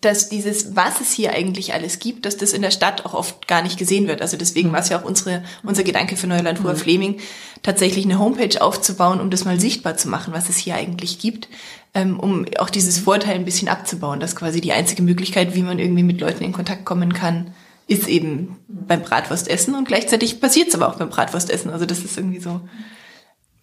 [0.00, 3.48] dass dieses, was es hier eigentlich alles gibt, dass das in der Stadt auch oft
[3.48, 4.22] gar nicht gesehen wird.
[4.22, 6.78] Also deswegen war es ja auch unsere, unser Gedanke für Neuland Hoher mhm.
[6.78, 7.20] Fleming,
[7.64, 11.48] tatsächlich eine Homepage aufzubauen, um das mal sichtbar zu machen, was es hier eigentlich gibt,
[11.94, 15.80] ähm, um auch dieses Vorteil ein bisschen abzubauen, dass quasi die einzige Möglichkeit, wie man
[15.80, 17.52] irgendwie mit Leuten in Kontakt kommen kann,
[17.88, 21.72] ist eben beim Bratwurstessen und gleichzeitig passiert es aber auch beim Bratwurstessen.
[21.72, 22.60] Also das ist irgendwie so,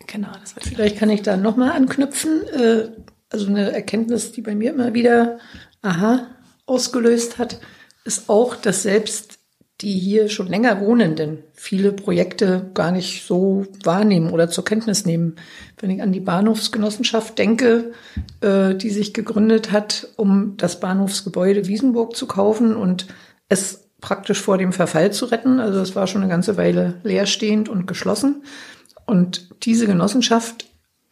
[0.06, 0.30] genau.
[0.42, 2.42] Das Vielleicht kann ich da nochmal anknüpfen.
[2.48, 2.90] Äh,
[3.32, 5.40] also eine Erkenntnis, die bei mir immer wieder
[5.86, 6.28] Aha
[6.66, 7.60] ausgelöst hat,
[8.04, 9.40] ist auch, dass selbst
[9.82, 15.36] die hier schon länger Wohnenden viele Projekte gar nicht so wahrnehmen oder zur Kenntnis nehmen.
[15.80, 17.92] Wenn ich an die Bahnhofsgenossenschaft denke,
[18.40, 23.08] äh, die sich gegründet hat, um das Bahnhofsgebäude Wiesenburg zu kaufen und
[23.50, 25.60] es praktisch vor dem Verfall zu retten.
[25.60, 28.44] Also es war schon eine ganze Weile leerstehend und geschlossen.
[29.06, 30.65] Und diese Genossenschaft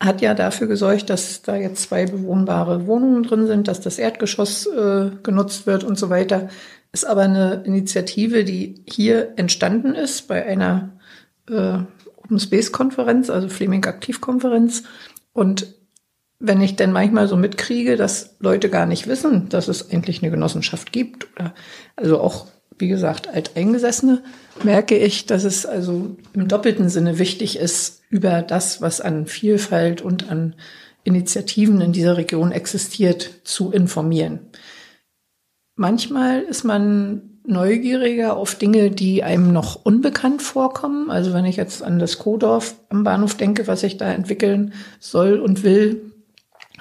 [0.04, 4.68] hat ja dafür gesorgt, dass da jetzt zwei bewohnbare Wohnungen drin sind, dass das Erdgeschoss
[4.68, 6.50] äh, genutzt wird und so weiter.
[6.92, 10.92] Ist aber eine Initiative, die hier entstanden ist bei einer
[11.50, 11.80] äh,
[12.18, 14.84] Open Space Konferenz, also Fleming Aktivkonferenz.
[15.34, 15.74] Und
[16.40, 20.32] wenn ich denn manchmal so mitkriege, dass Leute gar nicht wissen, dass es eigentlich eine
[20.32, 21.54] Genossenschaft gibt, oder
[21.96, 22.48] also auch
[22.78, 24.24] wie gesagt, Alteingesessene,
[24.64, 30.02] merke ich, dass es also im doppelten Sinne wichtig ist, über das, was an Vielfalt
[30.02, 30.56] und an
[31.04, 34.40] Initiativen in dieser Region existiert, zu informieren.
[35.76, 41.12] Manchmal ist man neugieriger auf Dinge, die einem noch unbekannt vorkommen.
[41.12, 45.40] Also wenn ich jetzt an das Kodorf am Bahnhof denke, was sich da entwickeln soll
[45.40, 46.13] und will,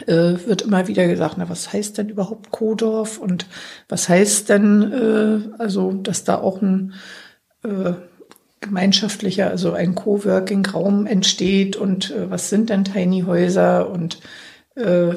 [0.06, 3.18] äh, wird immer wieder gesagt, na, was heißt denn überhaupt Kodorf?
[3.18, 3.46] Und
[3.88, 6.94] was heißt denn, äh, also, dass da auch ein
[7.62, 7.92] äh,
[8.60, 11.76] gemeinschaftlicher, also ein Coworking-Raum entsteht?
[11.76, 13.90] Und äh, was sind denn Tiny Häuser?
[13.90, 14.20] Und
[14.76, 15.14] äh,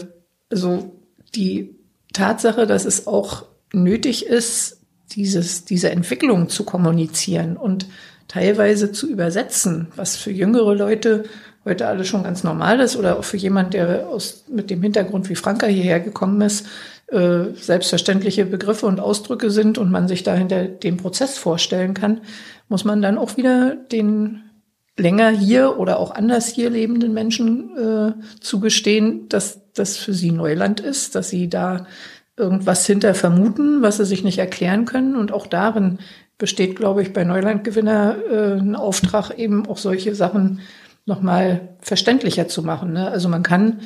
[0.50, 1.00] also
[1.36, 1.76] die
[2.14, 7.88] Tatsache, dass es auch nötig ist, dieses, diese Entwicklung zu kommunizieren und
[8.28, 11.26] teilweise zu übersetzen, was für jüngere Leute
[11.66, 15.30] heute alles schon ganz normal ist oder auch für jemand, der aus, mit dem Hintergrund
[15.30, 16.68] wie Franka hierher gekommen ist,
[17.08, 22.22] äh, selbstverständliche Begriffe und Ausdrücke sind und man sich dahinter den Prozess vorstellen kann,
[22.68, 24.44] muss man dann auch wieder den
[24.98, 30.80] länger hier oder auch anders hier lebenden Menschen äh, zugestehen, dass das für sie Neuland
[30.80, 31.86] ist, dass sie da
[32.38, 35.16] irgendwas hinter vermuten, was sie sich nicht erklären können.
[35.16, 36.00] Und auch darin
[36.38, 40.60] besteht, glaube ich, bei Neulandgewinner äh, ein Auftrag, eben auch solche Sachen
[41.06, 42.94] nochmal verständlicher zu machen.
[42.94, 43.10] Ne?
[43.10, 43.82] Also man kann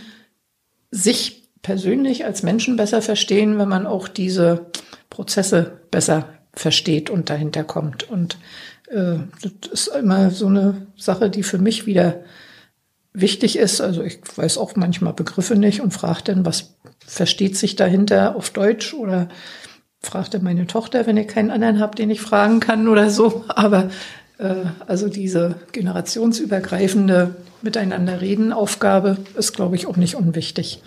[0.91, 4.67] sich persönlich als Menschen besser verstehen, wenn man auch diese
[5.09, 8.09] Prozesse besser versteht und dahinter kommt.
[8.09, 8.37] Und
[8.89, 12.23] äh, das ist immer so eine Sache, die für mich wieder
[13.13, 13.81] wichtig ist.
[13.81, 18.51] Also ich weiß auch manchmal Begriffe nicht und frage dann, was versteht sich dahinter auf
[18.51, 19.29] Deutsch oder
[20.01, 23.43] fragte meine Tochter, wenn ihr keinen anderen habt, den ich fragen kann oder so.
[23.49, 23.89] Aber
[24.87, 30.81] also diese generationsübergreifende Miteinander reden Aufgabe ist, glaube ich, auch nicht unwichtig.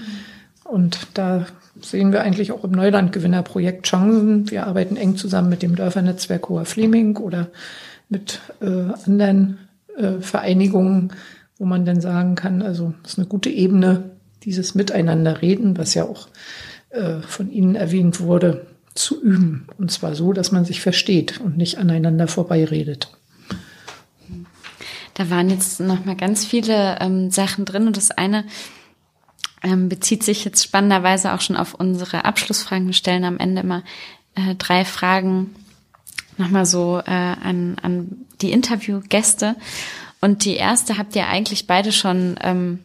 [0.65, 1.47] Und da
[1.81, 4.51] sehen wir eigentlich auch im Neulandgewinnerprojekt Chancen.
[4.51, 7.49] Wir arbeiten eng zusammen mit dem Dörfernetzwerk Hoher Fleming oder
[8.09, 9.59] mit äh, anderen
[9.97, 11.13] äh, Vereinigungen,
[11.59, 14.11] wo man dann sagen kann, also es ist eine gute Ebene,
[14.45, 16.29] dieses Miteinanderreden, was ja auch
[16.91, 19.67] äh, von Ihnen erwähnt wurde, zu üben.
[19.79, 23.11] Und zwar so, dass man sich versteht und nicht aneinander vorbeiredet.
[25.15, 28.45] Da waren jetzt noch mal ganz viele ähm, Sachen drin und das eine
[29.63, 32.87] ähm, bezieht sich jetzt spannenderweise auch schon auf unsere Abschlussfragen.
[32.87, 33.83] Wir stellen am Ende immer
[34.35, 35.55] äh, drei Fragen
[36.39, 39.57] nochmal so äh, an, an die Interviewgäste.
[40.21, 42.81] Und die erste habt ihr eigentlich beide schon ähm,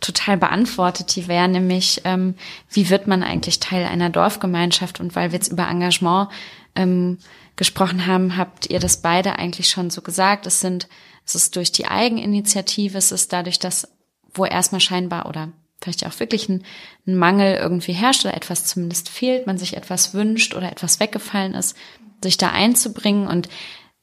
[0.00, 1.14] total beantwortet.
[1.16, 2.34] Die wäre nämlich, ähm,
[2.70, 5.00] wie wird man eigentlich Teil einer Dorfgemeinschaft?
[5.00, 6.28] Und weil wir jetzt über Engagement
[6.74, 7.18] ähm,
[7.56, 10.46] gesprochen haben, habt ihr das beide eigentlich schon so gesagt.
[10.46, 10.88] Es sind,
[11.24, 13.88] es ist durch die Eigeninitiative, es ist dadurch, dass,
[14.34, 16.64] wo erstmal scheinbar oder vielleicht auch wirklich ein,
[17.06, 21.54] ein Mangel irgendwie herrscht oder etwas zumindest fehlt, man sich etwas wünscht oder etwas weggefallen
[21.54, 21.76] ist,
[22.22, 23.48] sich da einzubringen und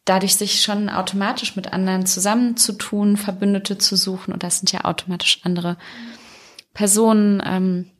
[0.05, 5.39] dadurch sich schon automatisch mit anderen zusammenzutun, Verbündete zu suchen, und das sind ja automatisch
[5.43, 5.77] andere
[6.73, 7.91] Personen ähm,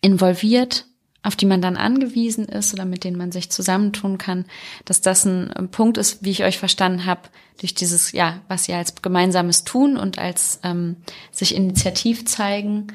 [0.00, 0.86] involviert,
[1.26, 4.44] auf die man dann angewiesen ist oder mit denen man sich zusammentun kann,
[4.84, 7.22] dass das ein Punkt ist, wie ich euch verstanden habe,
[7.58, 10.96] durch dieses, ja, was ihr als gemeinsames tun und als ähm,
[11.32, 12.88] sich initiativ zeigen,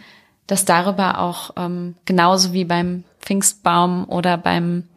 [0.47, 4.87] dass darüber auch ähm, genauso wie beim Pfingstbaum oder beim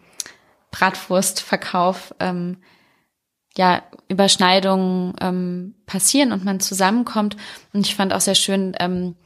[0.70, 2.58] Bratwurstverkauf ähm,
[3.56, 7.36] ja Überschneidungen ähm, passieren und man zusammenkommt.
[7.72, 9.16] Und ich fand auch sehr schön, ähm,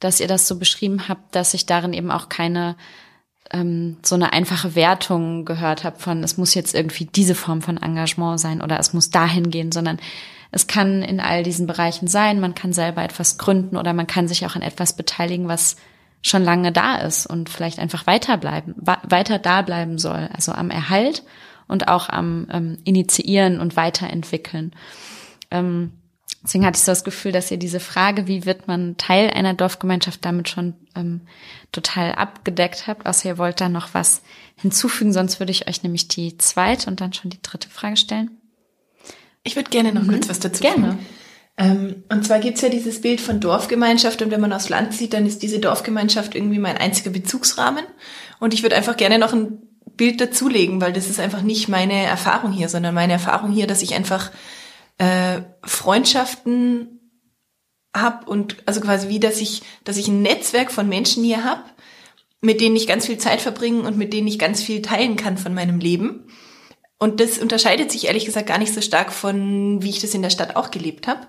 [0.00, 2.76] dass ihr das so beschrieben habt, dass ich darin eben auch keine
[3.52, 7.76] ähm, so eine einfache Wertung gehört habe von, es muss jetzt irgendwie diese Form von
[7.76, 9.98] Engagement sein oder es muss dahin gehen, sondern
[10.50, 12.40] es kann in all diesen Bereichen sein.
[12.40, 15.76] Man kann selber etwas gründen oder man kann sich auch an etwas beteiligen, was
[16.22, 20.28] schon lange da ist und vielleicht einfach weiterbleiben, weiter da bleiben soll.
[20.32, 21.22] Also am Erhalt
[21.68, 24.72] und auch am ähm, Initiieren und Weiterentwickeln.
[25.50, 25.92] Ähm,
[26.44, 29.54] deswegen hatte ich so das Gefühl, dass ihr diese Frage, wie wird man Teil einer
[29.54, 31.22] Dorfgemeinschaft, damit schon ähm,
[31.72, 33.06] total abgedeckt habt.
[33.06, 34.22] Außer ihr wollt da noch was
[34.56, 38.30] hinzufügen, sonst würde ich euch nämlich die zweite und dann schon die dritte Frage stellen.
[39.42, 40.10] Ich würde gerne noch mhm.
[40.10, 40.86] kurz was dazu gerne.
[40.86, 41.06] Sagen.
[41.56, 45.12] Ähm, und zwar gibt's ja dieses Bild von Dorfgemeinschaft und wenn man aufs Land sieht,
[45.12, 47.84] dann ist diese Dorfgemeinschaft irgendwie mein einziger Bezugsrahmen.
[48.40, 49.58] Und ich würde einfach gerne noch ein
[49.96, 53.82] Bild dazulegen, weil das ist einfach nicht meine Erfahrung hier, sondern meine Erfahrung hier, dass
[53.82, 54.32] ich einfach
[54.98, 57.00] äh, Freundschaften
[57.94, 61.74] hab und also quasi wie, dass ich, dass ich ein Netzwerk von Menschen hier hab,
[62.40, 65.38] mit denen ich ganz viel Zeit verbringe und mit denen ich ganz viel teilen kann
[65.38, 66.26] von meinem Leben.
[66.98, 70.22] Und das unterscheidet sich ehrlich gesagt gar nicht so stark von, wie ich das in
[70.22, 71.26] der Stadt auch gelebt habe.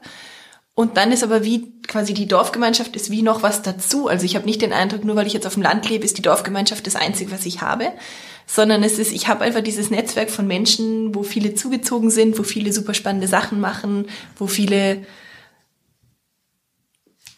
[0.73, 4.07] Und dann ist aber wie quasi die Dorfgemeinschaft ist wie noch was dazu.
[4.07, 6.17] Also ich habe nicht den Eindruck, nur weil ich jetzt auf dem Land lebe, ist
[6.17, 7.93] die Dorfgemeinschaft das Einzige, was ich habe,
[8.45, 12.43] sondern es ist, ich habe einfach dieses Netzwerk von Menschen, wo viele zugezogen sind, wo
[12.43, 15.05] viele super spannende Sachen machen, wo viele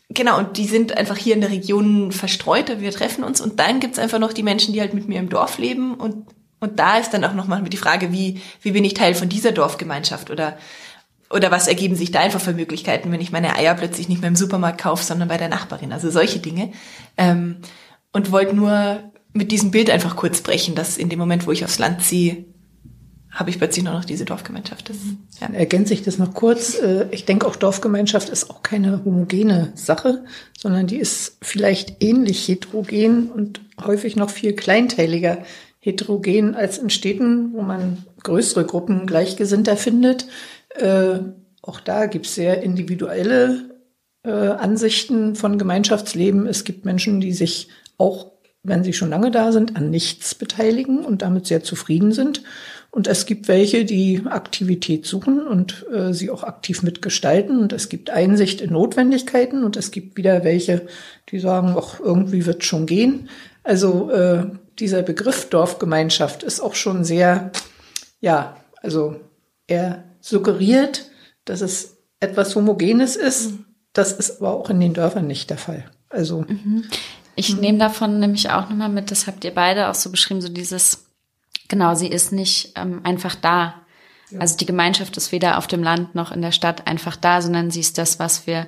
[0.10, 3.82] Genau, und die sind einfach hier in der Region verstreut, wir treffen uns und dann
[3.82, 6.26] gibt's einfach noch die Menschen, die halt mit mir im Dorf leben und
[6.60, 9.52] und da ist dann auch nochmal die Frage, wie, wie bin ich Teil von dieser
[9.52, 10.58] Dorfgemeinschaft oder,
[11.30, 14.30] oder was ergeben sich da einfach für Möglichkeiten, wenn ich meine Eier plötzlich nicht mehr
[14.30, 15.94] im Supermarkt kaufe, sondern bei der Nachbarin.
[15.94, 16.72] Also solche Dinge.
[17.16, 17.58] Ähm,
[18.12, 19.04] und wollte nur
[19.38, 22.46] mit diesem Bild einfach kurz brechen, dass in dem Moment, wo ich aufs Land ziehe,
[23.32, 24.90] habe ich plötzlich nur noch diese Dorfgemeinschaft.
[24.90, 24.98] Das,
[25.40, 25.54] ja.
[25.54, 26.80] Ergänze ich das noch kurz.
[26.80, 30.24] Äh, ich denke, auch Dorfgemeinschaft ist auch keine homogene Sache,
[30.58, 35.44] sondern die ist vielleicht ähnlich heterogen und häufig noch viel kleinteiliger
[35.80, 40.28] heterogen als in Städten, wo man größere Gruppen Gleichgesinnter findet.
[40.76, 41.20] Äh,
[41.62, 43.70] auch da gibt es sehr individuelle
[44.24, 46.48] äh, Ansichten von Gemeinschaftsleben.
[46.48, 48.32] Es gibt Menschen, die sich auch,
[48.68, 52.44] wenn sie schon lange da sind, an nichts beteiligen und damit sehr zufrieden sind.
[52.92, 57.60] Und es gibt welche, die Aktivität suchen und äh, sie auch aktiv mitgestalten.
[57.60, 60.88] Und es gibt Einsicht in Notwendigkeiten und es gibt wieder welche,
[61.30, 63.30] die sagen, ach, irgendwie wird schon gehen.
[63.64, 64.46] Also äh,
[64.80, 67.52] dieser Begriff Dorfgemeinschaft ist auch schon sehr,
[68.20, 69.18] ja, also
[69.68, 71.12] er suggeriert,
[71.46, 73.54] dass es etwas Homogenes ist.
[73.94, 75.86] Das ist aber auch in den Dörfern nicht der Fall.
[76.10, 76.86] Also mhm.
[77.38, 77.62] Ich mhm.
[77.62, 81.06] nehme davon nämlich auch nochmal mit, das habt ihr beide auch so beschrieben, so dieses,
[81.70, 83.76] genau, sie ist nicht ähm, einfach da.
[84.32, 84.40] Ja.
[84.40, 87.72] Also die Gemeinschaft ist weder auf dem Land noch in der Stadt einfach da, sondern
[87.72, 88.68] sie ist das, was wir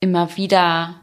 [0.00, 1.00] immer wieder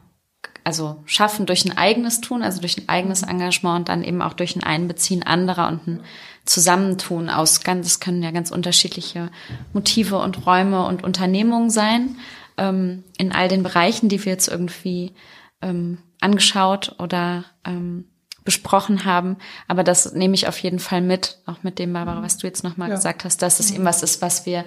[0.64, 4.34] also schaffen durch ein eigenes Tun, also durch ein eigenes Engagement und dann eben auch
[4.34, 6.00] durch ein Einbeziehen anderer und ein
[6.46, 9.30] Zusammentun aus ganz, es können ja ganz unterschiedliche
[9.74, 12.18] Motive und Räume und Unternehmungen sein,
[12.58, 15.14] ähm, in all den Bereichen, die wir jetzt irgendwie
[15.62, 18.06] ähm, angeschaut oder ähm,
[18.44, 19.38] besprochen haben.
[19.68, 22.64] Aber das nehme ich auf jeden Fall mit, auch mit dem, Barbara, was du jetzt
[22.64, 22.96] nochmal ja.
[22.96, 24.66] gesagt hast, dass es eben was ist, was wir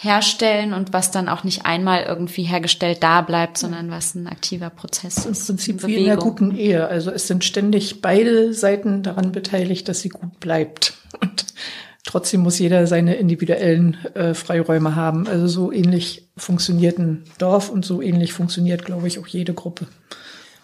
[0.00, 4.70] herstellen und was dann auch nicht einmal irgendwie hergestellt da bleibt, sondern was ein aktiver
[4.70, 5.50] Prozess ist.
[5.50, 6.86] Im Prinzip wie in einer guten Ehe.
[6.86, 10.94] Also es sind ständig beide Seiten daran beteiligt, dass sie gut bleibt.
[11.20, 11.46] Und
[12.04, 15.26] trotzdem muss jeder seine individuellen äh, Freiräume haben.
[15.26, 19.88] Also so ähnlich funktioniert ein Dorf und so ähnlich funktioniert, glaube ich, auch jede Gruppe.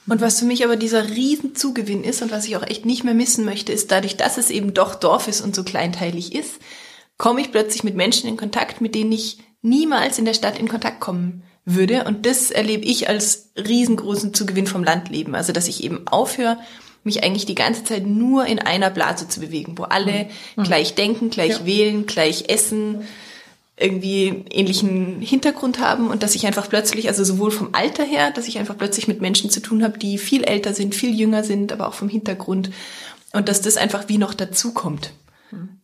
[0.07, 3.15] Und was für mich aber dieser Riesenzugewinn ist und was ich auch echt nicht mehr
[3.15, 6.61] missen möchte, ist dadurch, dass es eben doch Dorf ist und so kleinteilig ist,
[7.17, 10.69] komme ich plötzlich mit Menschen in Kontakt, mit denen ich niemals in der Stadt in
[10.69, 12.05] Kontakt kommen würde.
[12.05, 15.35] Und das erlebe ich als riesengroßen Zugewinn vom Landleben.
[15.35, 16.59] Also, dass ich eben aufhöre,
[17.03, 20.65] mich eigentlich die ganze Zeit nur in einer Blase zu bewegen, wo alle mhm.
[20.65, 21.67] gleich denken, gleich ja.
[21.67, 23.07] wählen, gleich essen,
[23.77, 28.47] irgendwie ähnlichen Hintergrund haben und dass ich einfach plötzlich, also sowohl vom Alter her, dass
[28.47, 31.72] ich einfach plötzlich mit Menschen zu tun habe, die viel älter sind, viel jünger sind,
[31.72, 32.70] aber auch vom Hintergrund
[33.33, 35.12] und dass das einfach wie noch dazukommt.
[35.51, 35.81] Mhm.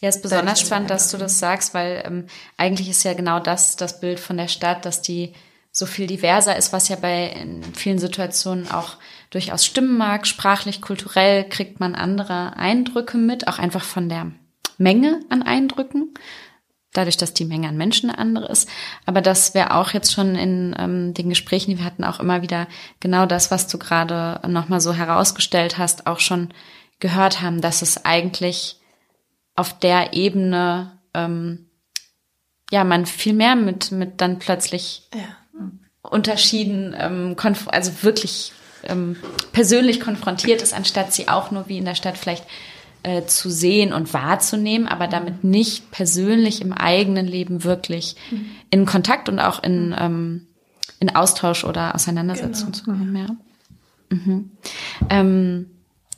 [0.00, 3.76] Ja, ist besonders spannend, dass du das sagst, weil ähm, eigentlich ist ja genau das
[3.76, 5.32] das Bild von der Stadt, dass die
[5.72, 8.96] so viel diverser ist, was ja bei in vielen Situationen auch
[9.30, 10.26] durchaus stimmen mag.
[10.26, 14.32] Sprachlich, kulturell kriegt man andere Eindrücke mit, auch einfach von der
[14.78, 16.14] Menge an Eindrücken,
[16.96, 18.68] dadurch, dass die Menge an Menschen eine andere ist.
[19.04, 22.42] Aber das wäre auch jetzt schon in ähm, den Gesprächen, die wir hatten, auch immer
[22.42, 22.66] wieder
[23.00, 26.50] genau das, was du gerade nochmal so herausgestellt hast, auch schon
[27.00, 28.80] gehört haben, dass es eigentlich
[29.54, 31.66] auf der Ebene ähm,
[32.70, 35.20] ja man viel mehr mit mit dann plötzlich ja.
[36.02, 37.36] Unterschieden ähm,
[37.66, 38.52] also wirklich
[38.84, 39.16] ähm,
[39.52, 42.44] persönlich konfrontiert ist, anstatt sie auch nur wie in der Stadt vielleicht
[43.06, 48.46] äh, zu sehen und wahrzunehmen, aber damit nicht persönlich im eigenen Leben wirklich mhm.
[48.70, 50.48] in Kontakt und auch in, ähm,
[50.98, 52.78] in Austausch oder Auseinandersetzung genau.
[52.78, 53.16] zu kommen.
[53.16, 53.36] Ja.
[54.10, 54.50] Mhm.
[55.08, 55.66] Ähm,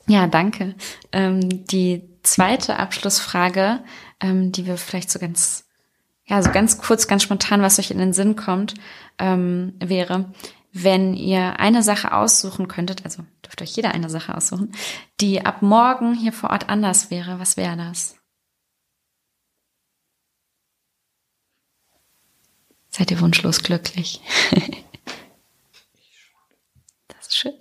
[0.07, 0.77] ja, danke.
[1.13, 3.81] Ähm, die zweite Abschlussfrage,
[4.21, 5.67] ähm, die wir vielleicht so ganz,
[6.25, 8.73] ja, so ganz kurz, ganz spontan, was euch in den Sinn kommt,
[9.19, 10.33] ähm, wäre,
[10.85, 14.73] wenn ihr eine Sache aussuchen könntet, also dürft euch jeder eine Sache aussuchen,
[15.21, 18.17] die ab morgen hier vor Ort anders wäre, was wäre das?
[22.89, 24.21] Seid ihr wunschlos glücklich?
[27.09, 27.55] das ist schön.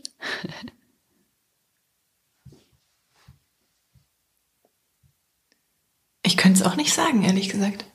[6.23, 7.85] Ich könnte es auch nicht sagen, ehrlich gesagt.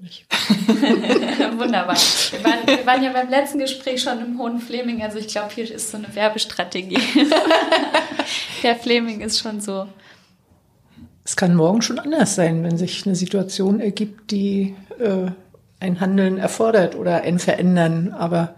[0.00, 0.26] Nicht.
[1.58, 1.96] Wunderbar.
[1.96, 5.52] Wir waren, wir waren, ja beim letzten Gespräch schon im Hohen Fleming, also ich glaube,
[5.52, 6.98] hier ist so eine Werbestrategie.
[8.62, 9.88] Der Fleming ist schon so.
[11.24, 15.30] Es kann morgen schon anders sein, wenn sich eine Situation ergibt, die äh,
[15.80, 18.12] ein Handeln erfordert oder ein Verändern.
[18.12, 18.54] Aber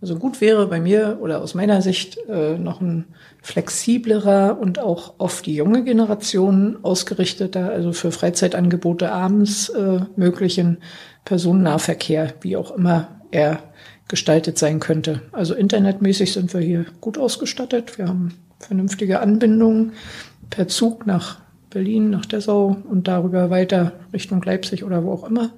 [0.00, 3.06] also gut wäre bei mir oder aus meiner Sicht äh, noch ein
[3.42, 10.78] flexiblerer und auch auf die junge Generation ausgerichteter, also für Freizeitangebote abends äh, möglichen
[11.24, 13.60] Personennahverkehr, wie auch immer er
[14.08, 15.22] gestaltet sein könnte.
[15.32, 17.98] Also internetmäßig sind wir hier gut ausgestattet.
[17.98, 19.92] Wir haben vernünftige Anbindungen
[20.50, 21.38] per Zug nach
[21.70, 25.50] Berlin, nach Dessau und darüber weiter Richtung Leipzig oder wo auch immer.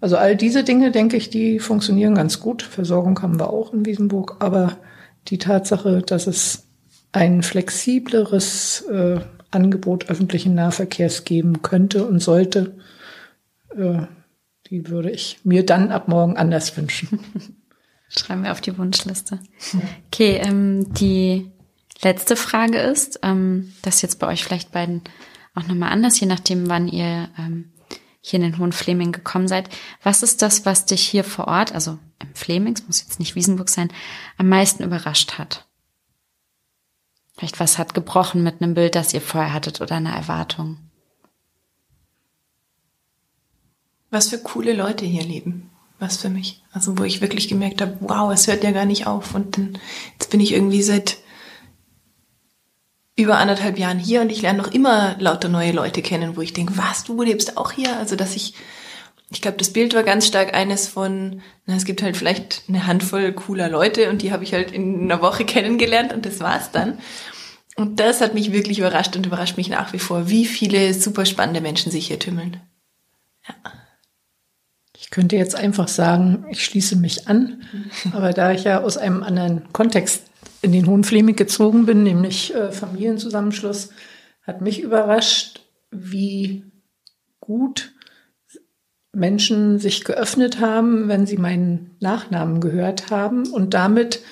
[0.00, 2.62] Also all diese Dinge, denke ich, die funktionieren ganz gut.
[2.62, 4.76] Versorgung haben wir auch in Wiesenburg, aber
[5.28, 6.66] die Tatsache, dass es
[7.12, 9.20] ein flexibleres äh,
[9.50, 12.76] Angebot öffentlichen Nahverkehrs geben könnte und sollte,
[13.74, 14.02] äh,
[14.68, 17.20] die würde ich mir dann ab morgen anders wünschen.
[18.08, 19.40] Schreiben wir auf die Wunschliste.
[20.08, 21.50] Okay, ähm, die
[22.02, 25.02] letzte Frage ist, ähm, das ist jetzt bei euch vielleicht beiden
[25.54, 27.72] auch nochmal anders, je nachdem, wann ihr ähm,
[28.28, 29.68] hier in den Hohen Fleming gekommen seid.
[30.02, 33.68] Was ist das, was dich hier vor Ort, also im Flemings, muss jetzt nicht Wiesenburg
[33.68, 33.92] sein,
[34.36, 35.64] am meisten überrascht hat?
[37.36, 40.78] Vielleicht was hat gebrochen mit einem Bild, das ihr vorher hattet oder einer Erwartung?
[44.10, 45.70] Was für coole Leute hier leben.
[46.00, 46.64] Was für mich.
[46.72, 49.36] Also wo ich wirklich gemerkt habe, wow, es hört ja gar nicht auf.
[49.36, 49.78] Und dann,
[50.14, 51.18] jetzt bin ich irgendwie seit
[53.16, 56.52] über anderthalb Jahren hier und ich lerne noch immer lauter neue Leute kennen, wo ich
[56.52, 57.96] denke, was, du lebst auch hier?
[57.98, 58.52] Also dass ich,
[59.30, 62.86] ich glaube, das Bild war ganz stark eines von, na, es gibt halt vielleicht eine
[62.86, 66.70] Handvoll cooler Leute und die habe ich halt in einer Woche kennengelernt und das war's
[66.70, 66.98] dann.
[67.74, 71.26] Und das hat mich wirklich überrascht und überrascht mich nach wie vor, wie viele super
[71.26, 72.60] spannende Menschen sich hier tümmeln.
[73.46, 73.54] Ja.
[74.98, 77.62] Ich könnte jetzt einfach sagen, ich schließe mich an,
[78.12, 80.22] aber da ich ja aus einem anderen Kontext
[80.66, 83.90] in den Hohen Fleming gezogen bin, nämlich äh, Familienzusammenschluss,
[84.42, 85.60] hat mich überrascht,
[85.92, 86.64] wie
[87.38, 87.92] gut
[89.12, 94.22] Menschen sich geöffnet haben, wenn sie meinen Nachnamen gehört haben und damit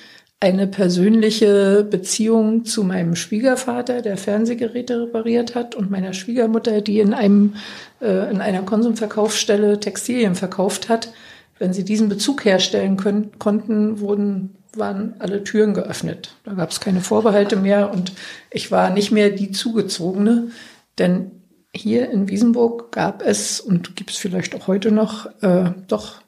[0.41, 7.13] eine persönliche Beziehung zu meinem Schwiegervater, der Fernsehgeräte repariert hat, und meiner Schwiegermutter, die in
[7.13, 7.55] einem
[8.01, 11.13] äh, in einer Konsumverkaufsstelle Textilien verkauft hat.
[11.57, 16.35] Wenn sie diesen Bezug herstellen können, konnten, wurden waren alle Türen geöffnet.
[16.43, 18.13] Da gab es keine Vorbehalte mehr und
[18.51, 20.49] ich war nicht mehr die Zugezogene,
[20.97, 21.31] denn
[21.73, 26.21] hier in Wiesenburg gab es und gibt es vielleicht auch heute noch äh, doch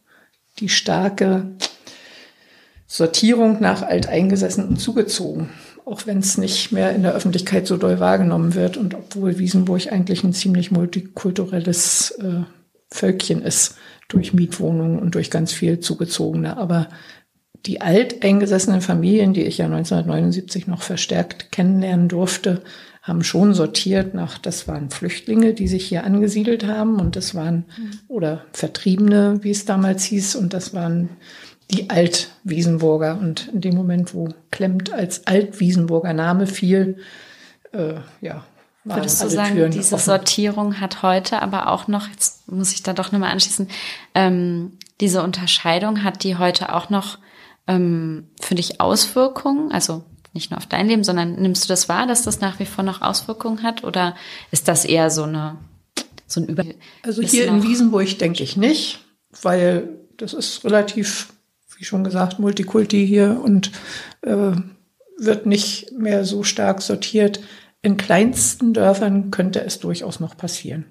[0.60, 1.52] die starke
[2.86, 5.50] Sortierung nach alteingesessen und zugezogen,
[5.86, 9.92] auch wenn es nicht mehr in der Öffentlichkeit so doll wahrgenommen wird und obwohl Wiesenburg
[9.92, 12.44] eigentlich ein ziemlich multikulturelles äh,
[12.90, 13.76] Völkchen ist
[14.08, 16.58] durch Mietwohnungen und durch ganz viel Zugezogene.
[16.58, 16.88] Aber
[17.68, 22.62] die alteingesessenen Familien, die ich ja 1979 noch verstärkt kennenlernen durfte,
[23.02, 27.66] haben schon sortiert nach, das waren Flüchtlinge, die sich hier angesiedelt haben und das waren,
[28.08, 31.10] oder Vertriebene, wie es damals hieß, und das waren
[31.72, 33.18] die Altwiesenburger.
[33.20, 36.98] Und in dem Moment, wo Klemmt als Altwiesenburger Name fiel,
[37.74, 38.44] äh, ja,
[38.84, 40.06] waren Würdest alle du sagen, Türen diese offen.
[40.06, 43.68] Sortierung hat heute aber auch noch, jetzt muss ich da doch nochmal anschließen,
[44.16, 47.20] ähm, diese Unterscheidung hat die heute auch noch
[47.68, 49.72] ähm, für dich Auswirkungen?
[49.72, 50.04] Also
[50.34, 52.84] nicht nur auf dein Leben, sondern nimmst du das wahr, dass das nach wie vor
[52.84, 53.84] noch Auswirkungen hat?
[53.84, 54.16] Oder
[54.52, 55.58] ist das eher so eine
[56.28, 56.64] so ein Über?
[57.04, 59.00] Also hier in Wiesenburg denke ich nicht,
[59.42, 61.34] weil das ist relativ,
[61.78, 63.72] wie schon gesagt, Multikulti hier und
[64.22, 64.52] äh,
[65.18, 67.40] wird nicht mehr so stark sortiert.
[67.82, 70.86] In kleinsten Dörfern könnte es durchaus noch passieren.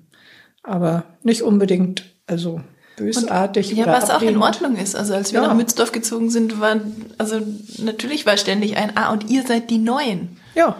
[0.63, 2.61] Aber nicht unbedingt, also
[2.97, 3.71] bösartig.
[3.71, 4.97] Und, ja, was auch in Ordnung ist.
[4.97, 5.49] Also als wir ja.
[5.49, 7.41] nach Mützdorf gezogen sind, waren, also
[7.79, 10.37] natürlich war ständig ein, ah, und ihr seid die Neuen.
[10.55, 10.77] Ja.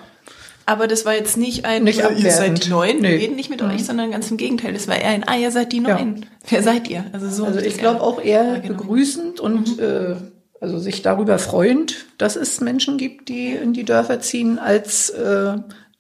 [0.69, 3.13] Aber das war jetzt nicht ein, nicht also, ihr seid die Neuen, nee.
[3.13, 3.71] wir reden nicht mit mhm.
[3.71, 4.73] euch, sondern ganz im Gegenteil.
[4.73, 6.17] Das war eher ein, ah, ihr seid die Neuen.
[6.17, 6.27] Ja.
[6.49, 7.05] Wer seid ihr?
[7.13, 7.45] Also so.
[7.45, 9.83] Also ich glaube auch eher begrüßend und mhm.
[9.83, 10.17] äh,
[10.61, 15.59] also sich darüber freuend, dass es Menschen gibt, die in die Dörfer ziehen, als äh,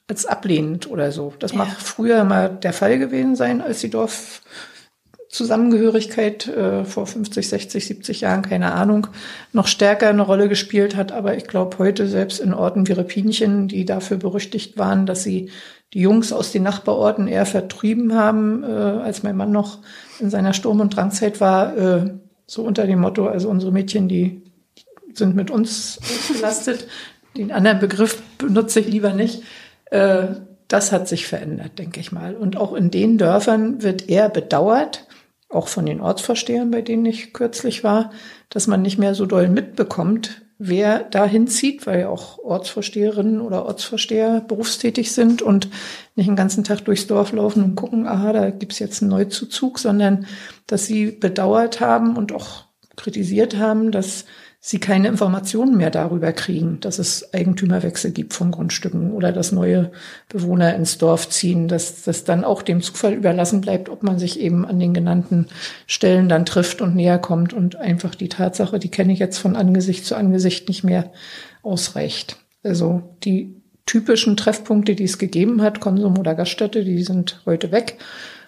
[0.08, 1.32] als ablehnend oder so.
[1.38, 1.58] Das ja.
[1.58, 4.40] mag früher mal der Fall gewesen sein, als die Dorf
[5.36, 9.08] Zusammengehörigkeit äh, vor 50, 60, 70 Jahren, keine Ahnung,
[9.52, 11.12] noch stärker eine Rolle gespielt hat.
[11.12, 15.50] Aber ich glaube heute selbst in Orten wie Repinchen, die dafür berüchtigt waren, dass sie
[15.92, 19.80] die Jungs aus den Nachbarorten eher vertrieben haben, äh, als mein Mann noch
[20.20, 22.14] in seiner Sturm- und Drangzeit war, äh,
[22.46, 24.42] so unter dem Motto, also unsere Mädchen, die
[25.12, 26.00] sind mit uns
[26.32, 26.88] belastet.
[27.36, 29.42] Den anderen Begriff benutze ich lieber nicht.
[29.90, 30.28] Äh,
[30.68, 32.34] das hat sich verändert, denke ich mal.
[32.34, 35.06] Und auch in den Dörfern wird eher bedauert,
[35.48, 38.10] auch von den Ortsvorstehern, bei denen ich kürzlich war,
[38.48, 43.66] dass man nicht mehr so doll mitbekommt, wer da hinzieht, weil ja auch Ortsvorsteherinnen oder
[43.66, 45.68] Ortsvorsteher berufstätig sind und
[46.14, 49.78] nicht den ganzen Tag durchs Dorf laufen und gucken, aha, da gibt's jetzt einen Neuzuzug,
[49.78, 50.26] sondern
[50.66, 52.64] dass sie bedauert haben und auch
[52.96, 54.24] kritisiert haben, dass
[54.66, 59.92] sie keine Informationen mehr darüber kriegen, dass es Eigentümerwechsel gibt von Grundstücken oder dass neue
[60.28, 64.40] Bewohner ins Dorf ziehen, dass das dann auch dem Zufall überlassen bleibt, ob man sich
[64.40, 65.46] eben an den genannten
[65.86, 69.54] Stellen dann trifft und näher kommt und einfach die Tatsache, die kenne ich jetzt von
[69.54, 71.12] Angesicht zu Angesicht nicht mehr
[71.62, 72.36] ausreicht.
[72.64, 77.98] Also die typischen Treffpunkte, die es gegeben hat, Konsum oder Gaststätte, die sind heute weg.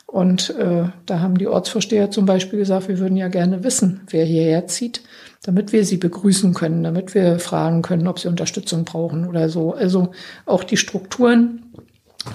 [0.06, 4.24] Und äh, da haben die Ortsvorsteher zum Beispiel gesagt, wir würden ja gerne wissen, wer
[4.24, 5.02] hierher zieht
[5.48, 9.72] damit wir sie begrüßen können, damit wir fragen können, ob sie Unterstützung brauchen oder so.
[9.72, 10.12] Also
[10.44, 11.72] auch die Strukturen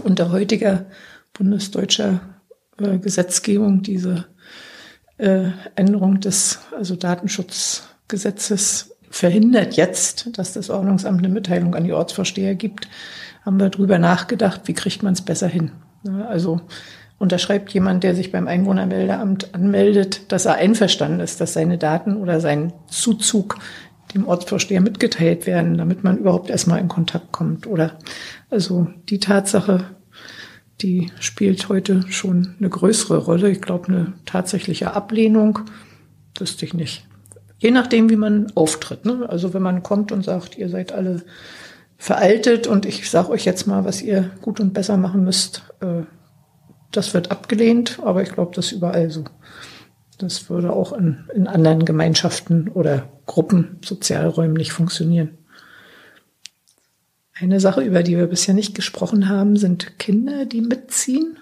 [0.04, 0.88] unter heutiger
[1.32, 2.22] bundesdeutscher
[2.80, 4.26] äh, Gesetzgebung, diese
[5.20, 12.56] äh, Änderung des also Datenschutzgesetzes verhindert jetzt, dass das Ordnungsamt eine Mitteilung an die Ortsvorsteher
[12.56, 12.88] gibt,
[13.46, 15.72] haben wir drüber nachgedacht, wie kriegt man es besser hin.
[16.28, 16.62] Also
[17.24, 22.42] unterschreibt jemand, der sich beim Einwohnermeldeamt anmeldet, dass er einverstanden ist, dass seine Daten oder
[22.42, 23.58] sein Zuzug
[24.14, 27.66] dem Ortsvorsteher mitgeteilt werden, damit man überhaupt erstmal in Kontakt kommt.
[27.66, 27.98] Oder
[28.50, 29.86] also die Tatsache,
[30.82, 33.50] die spielt heute schon eine größere Rolle.
[33.50, 35.60] Ich glaube, eine tatsächliche Ablehnung
[36.38, 37.08] wüsste ich nicht.
[37.58, 39.06] Je nachdem, wie man auftritt.
[39.06, 39.26] Ne?
[39.30, 41.24] Also wenn man kommt und sagt, ihr seid alle
[41.98, 46.02] veraltet und ich sage euch jetzt mal, was ihr gut und besser machen müsst, äh,
[46.94, 49.26] das wird abgelehnt, aber ich glaube, das ist überall so.
[50.20, 55.38] Das würde auch in, in anderen Gemeinschaften oder Gruppen, Sozialräumen nicht funktionieren.
[57.34, 61.40] Eine Sache, über die wir bisher nicht gesprochen haben, sind Kinder, die mitziehen.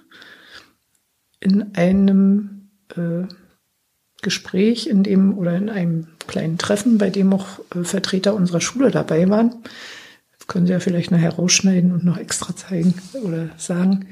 [1.42, 3.28] In einem äh,
[4.22, 8.90] Gespräch, in dem oder in einem kleinen Treffen, bei dem auch äh, Vertreter unserer Schule
[8.90, 9.64] dabei waren,
[10.38, 14.08] das können Sie ja vielleicht nachher rausschneiden und noch extra zeigen oder sagen,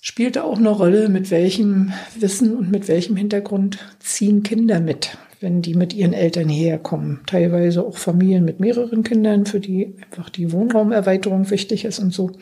[0.00, 5.62] spielte auch eine Rolle, mit welchem Wissen und mit welchem Hintergrund ziehen Kinder mit wenn
[5.62, 7.20] die mit ihren Eltern herkommen.
[7.26, 12.32] Teilweise auch Familien mit mehreren Kindern, für die einfach die Wohnraumerweiterung wichtig ist und so.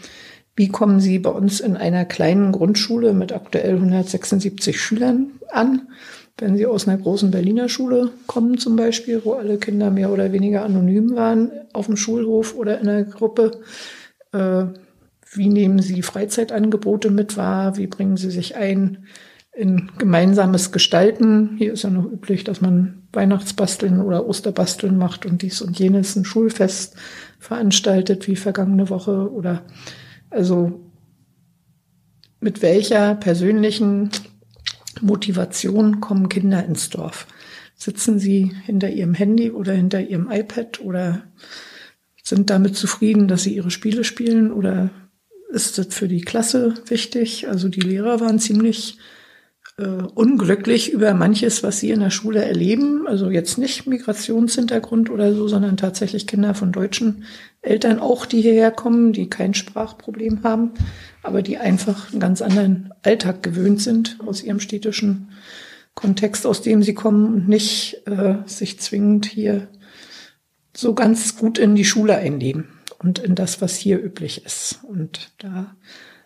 [0.57, 5.89] Wie kommen Sie bei uns in einer kleinen Grundschule mit aktuell 176 Schülern an?
[6.37, 10.33] Wenn Sie aus einer großen Berliner Schule kommen zum Beispiel, wo alle Kinder mehr oder
[10.33, 13.53] weniger anonym waren, auf dem Schulhof oder in einer Gruppe,
[14.33, 14.65] äh,
[15.33, 17.77] wie nehmen Sie Freizeitangebote mit wahr?
[17.77, 19.07] Wie bringen Sie sich ein?
[19.59, 21.57] in gemeinsames Gestalten.
[21.59, 26.15] Hier ist ja noch üblich, dass man Weihnachtsbasteln oder Osterbasteln macht und dies und jenes
[26.15, 26.95] ein Schulfest
[27.41, 29.65] veranstaltet, wie vergangene Woche oder
[30.31, 30.93] also
[32.39, 34.11] mit welcher persönlichen
[35.01, 37.27] Motivation kommen Kinder ins Dorf?
[37.75, 41.25] Sitzen sie hinter ihrem Handy oder hinter ihrem iPad oder
[42.23, 44.91] sind damit zufrieden, dass sie ihre Spiele spielen oder
[45.49, 47.49] ist das für die Klasse wichtig?
[47.49, 48.99] Also die Lehrer waren ziemlich
[49.79, 53.07] äh, unglücklich über manches, was sie in der Schule erleben.
[53.07, 57.25] Also jetzt nicht Migrationshintergrund oder so, sondern tatsächlich Kinder von deutschen
[57.63, 60.73] Eltern auch, die hierher kommen, die kein Sprachproblem haben,
[61.23, 65.31] aber die einfach einen ganz anderen Alltag gewöhnt sind aus ihrem städtischen
[65.95, 69.69] Kontext, aus dem sie kommen und nicht äh, sich zwingend hier
[70.77, 74.81] so ganz gut in die Schule einleben und in das, was hier üblich ist.
[74.85, 75.75] Und da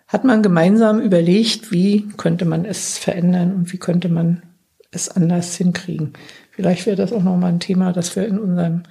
[0.07, 4.43] hat man gemeinsam überlegt, wie könnte man es verändern und wie könnte man
[4.91, 6.13] es anders hinkriegen.
[6.51, 8.83] Vielleicht wäre das auch nochmal ein Thema, dass wir in unserem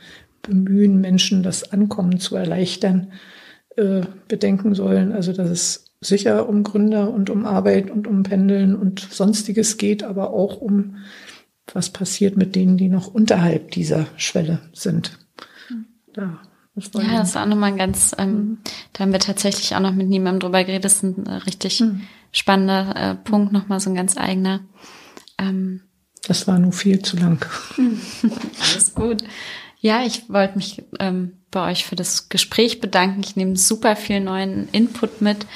[0.42, 3.14] Bemühen, Menschen das Ankommen zu erleichtern,
[3.76, 5.12] äh, bedenken sollen.
[5.12, 10.04] Also, dass es sicher um Gründer und um Arbeit und um Pendeln und sonstiges geht,
[10.04, 10.98] aber auch um
[11.72, 15.20] was passiert mit denen, die noch unterhalb dieser Schwelle sind.
[16.14, 18.58] Da das ja, das ist auch nochmal ein ganz, ähm, mhm.
[18.94, 20.86] da haben wir tatsächlich auch noch mit niemandem drüber geredet.
[20.86, 22.02] Das ist ein äh, richtig mhm.
[22.32, 24.62] spannender äh, Punkt, nochmal so ein ganz eigener.
[25.38, 25.82] Ähm,
[26.28, 27.46] das war nur viel zu lang.
[28.62, 29.24] Alles gut.
[29.80, 33.22] Ja, ich wollte mich ähm, bei euch für das Gespräch bedanken.
[33.24, 35.48] Ich nehme super viel neuen Input mit.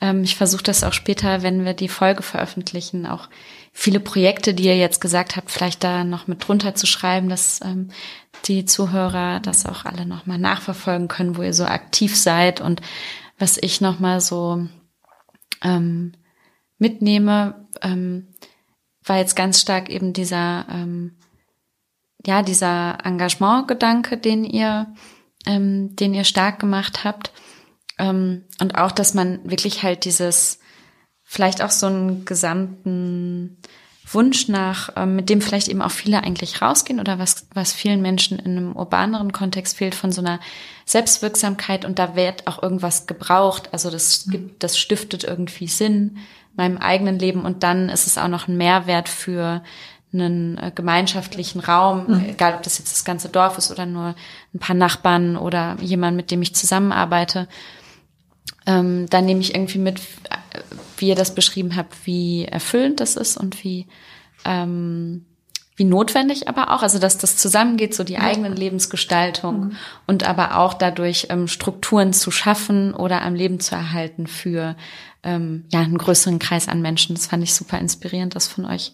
[0.00, 3.28] Ähm, ich versuche das auch später, wenn wir die Folge veröffentlichen, auch
[3.76, 7.60] viele Projekte, die ihr jetzt gesagt habt, vielleicht da noch mit drunter zu schreiben, dass
[7.62, 7.90] ähm,
[8.46, 12.80] die Zuhörer das auch alle nochmal nachverfolgen können, wo ihr so aktiv seid und
[13.36, 14.64] was ich nochmal so
[15.60, 16.12] ähm,
[16.78, 18.28] mitnehme, ähm,
[19.04, 21.16] war jetzt ganz stark eben dieser, ähm,
[22.24, 24.94] ja, dieser Engagement-Gedanke, den ihr,
[25.46, 27.32] ähm, den ihr stark gemacht habt.
[27.98, 30.60] Ähm, und auch, dass man wirklich halt dieses,
[31.24, 33.56] vielleicht auch so einen gesamten
[34.12, 38.02] Wunsch nach, ähm, mit dem vielleicht eben auch viele eigentlich rausgehen oder was, was vielen
[38.02, 40.40] Menschen in einem urbaneren Kontext fehlt, von so einer
[40.84, 43.70] Selbstwirksamkeit und da wird auch irgendwas gebraucht.
[43.72, 44.30] Also das mhm.
[44.30, 46.18] gibt, das stiftet irgendwie Sinn
[46.56, 49.62] meinem eigenen Leben und dann ist es auch noch ein Mehrwert für
[50.12, 52.24] einen äh, gemeinschaftlichen Raum, mhm.
[52.28, 54.14] egal ob das jetzt das ganze Dorf ist oder nur
[54.54, 57.48] ein paar Nachbarn oder jemand, mit dem ich zusammenarbeite.
[58.66, 60.00] Ähm, dann nehme ich irgendwie mit,
[60.98, 63.86] wie ihr das beschrieben habt, wie erfüllend das ist und wie
[64.44, 65.26] ähm,
[65.76, 68.20] wie notwendig aber auch, also dass das zusammengeht, so die ja.
[68.20, 69.76] eigenen Lebensgestaltung mhm.
[70.06, 74.76] und aber auch dadurch ähm, Strukturen zu schaffen oder am Leben zu erhalten für
[75.24, 77.16] ähm, ja einen größeren Kreis an Menschen.
[77.16, 78.92] Das fand ich super inspirierend, das von euch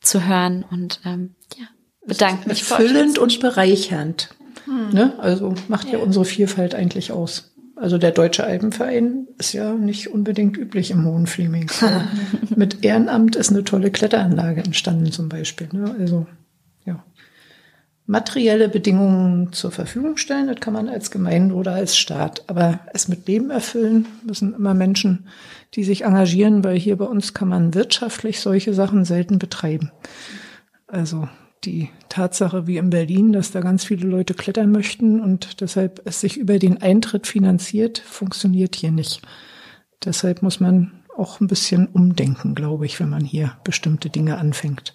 [0.00, 1.66] zu hören und ähm, ja
[2.06, 2.70] bedanke mich.
[2.70, 4.30] Erfüllend und bereichernd.
[4.66, 4.90] Mhm.
[4.92, 5.14] Ne?
[5.18, 5.94] Also macht ja.
[5.94, 7.52] ja unsere Vielfalt eigentlich aus.
[7.80, 11.70] Also der Deutsche Alpenverein ist ja nicht unbedingt üblich im Hohenflieming.
[12.54, 15.70] Mit Ehrenamt ist eine tolle Kletteranlage entstanden zum Beispiel.
[15.72, 15.96] Ne?
[15.98, 16.26] Also
[16.84, 17.02] ja,
[18.04, 20.48] materielle Bedingungen zur Verfügung stellen.
[20.48, 22.44] Das kann man als Gemeinde oder als Staat.
[22.48, 25.28] Aber es mit Leben erfüllen müssen immer Menschen,
[25.72, 29.90] die sich engagieren, weil hier bei uns kann man wirtschaftlich solche Sachen selten betreiben.
[30.86, 31.30] Also
[31.64, 36.20] die Tatsache wie in Berlin, dass da ganz viele Leute klettern möchten und deshalb es
[36.20, 39.22] sich über den Eintritt finanziert, funktioniert hier nicht.
[40.04, 44.94] Deshalb muss man auch ein bisschen umdenken, glaube ich, wenn man hier bestimmte Dinge anfängt.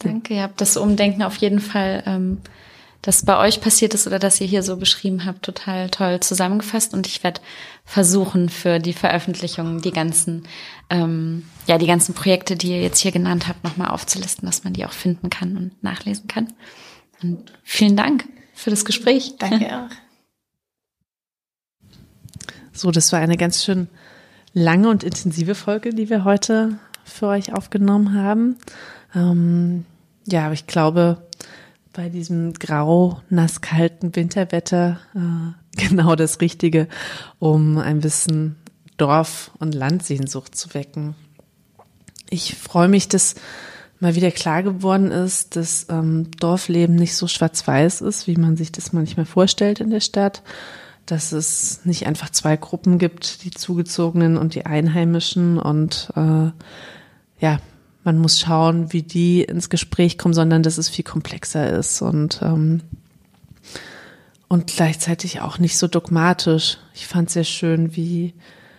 [0.00, 2.38] Danke, ihr habt das Umdenken auf jeden Fall, ähm,
[3.02, 6.94] das bei euch passiert ist oder das ihr hier so beschrieben habt, total toll zusammengefasst.
[6.94, 7.40] Und ich werde
[7.84, 10.46] versuchen, für die Veröffentlichung die ganzen,
[10.88, 14.72] ähm, ja, die ganzen Projekte, die ihr jetzt hier genannt habt, nochmal aufzulisten, dass man
[14.72, 16.52] die auch finden kann und nachlesen kann.
[17.22, 18.24] Und vielen Dank
[18.54, 19.34] für das Gespräch.
[19.36, 19.90] Danke auch.
[22.72, 23.88] So, das war eine ganz schön
[24.54, 28.56] lange und intensive Folge, die wir heute für euch aufgenommen haben.
[29.14, 29.86] Ähm,
[30.24, 31.26] ja, aber ich glaube,
[31.92, 36.88] bei diesem grau, nass, kalten Winterwetter äh, genau das Richtige,
[37.38, 38.56] um ein bisschen
[38.96, 41.14] Dorf- und Landsehnsucht zu wecken.
[42.30, 43.34] Ich freue mich, dass
[44.00, 48.72] mal wieder klar geworden ist, dass ähm, Dorfleben nicht so schwarz-weiß ist, wie man sich
[48.72, 50.42] das manchmal vorstellt in der Stadt.
[51.06, 56.50] Dass es nicht einfach zwei Gruppen gibt, die Zugezogenen und die Einheimischen und äh,
[57.40, 57.58] ja,
[58.04, 62.40] man muss schauen, wie die ins Gespräch kommen, sondern dass es viel komplexer ist und
[62.42, 62.80] ähm,
[64.48, 66.76] und gleichzeitig auch nicht so dogmatisch.
[66.94, 68.34] Ich fand sehr schön, wie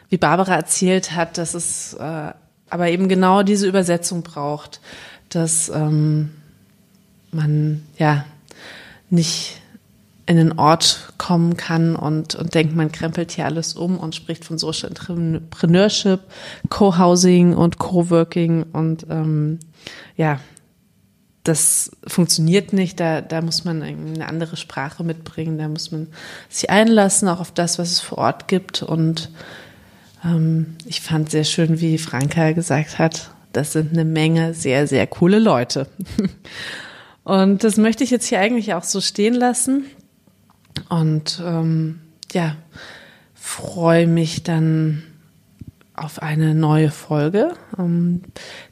[0.09, 2.33] wie Barbara erzählt hat, dass es äh,
[2.69, 4.81] aber eben genau diese Übersetzung braucht,
[5.29, 6.31] dass ähm,
[7.31, 8.25] man ja
[9.09, 9.61] nicht
[10.25, 14.45] in den Ort kommen kann und, und denkt, man krempelt hier alles um und spricht
[14.45, 16.21] von Social Entrepreneurship,
[16.69, 19.59] Co-Housing und Co-Working und ähm,
[20.15, 20.39] ja,
[21.43, 26.07] das funktioniert nicht, da, da muss man eine andere Sprache mitbringen, da muss man
[26.49, 28.81] sich einlassen, auch auf das, was es vor Ort gibt.
[28.81, 29.29] Und
[30.23, 35.05] ähm, ich fand sehr schön, wie Franka gesagt hat, das sind eine Menge sehr, sehr
[35.05, 35.87] coole Leute.
[37.25, 39.85] Und das möchte ich jetzt hier eigentlich auch so stehen lassen.
[40.89, 42.01] Und ähm,
[42.31, 42.55] ja,
[43.33, 45.03] freue mich dann
[45.95, 48.23] auf eine neue Folge, ähm,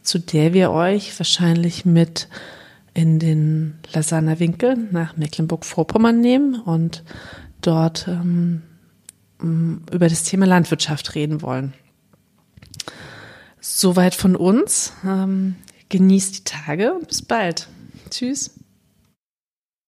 [0.01, 2.27] zu der wir euch wahrscheinlich mit
[2.93, 7.03] in den Lasaner Winkel nach Mecklenburg-Vorpommern nehmen und
[7.61, 8.63] dort ähm,
[9.39, 11.73] über das Thema Landwirtschaft reden wollen.
[13.59, 14.93] Soweit von uns.
[15.05, 15.55] Ähm,
[15.91, 17.67] genießt die Tage und bis bald.
[18.09, 18.51] Tschüss.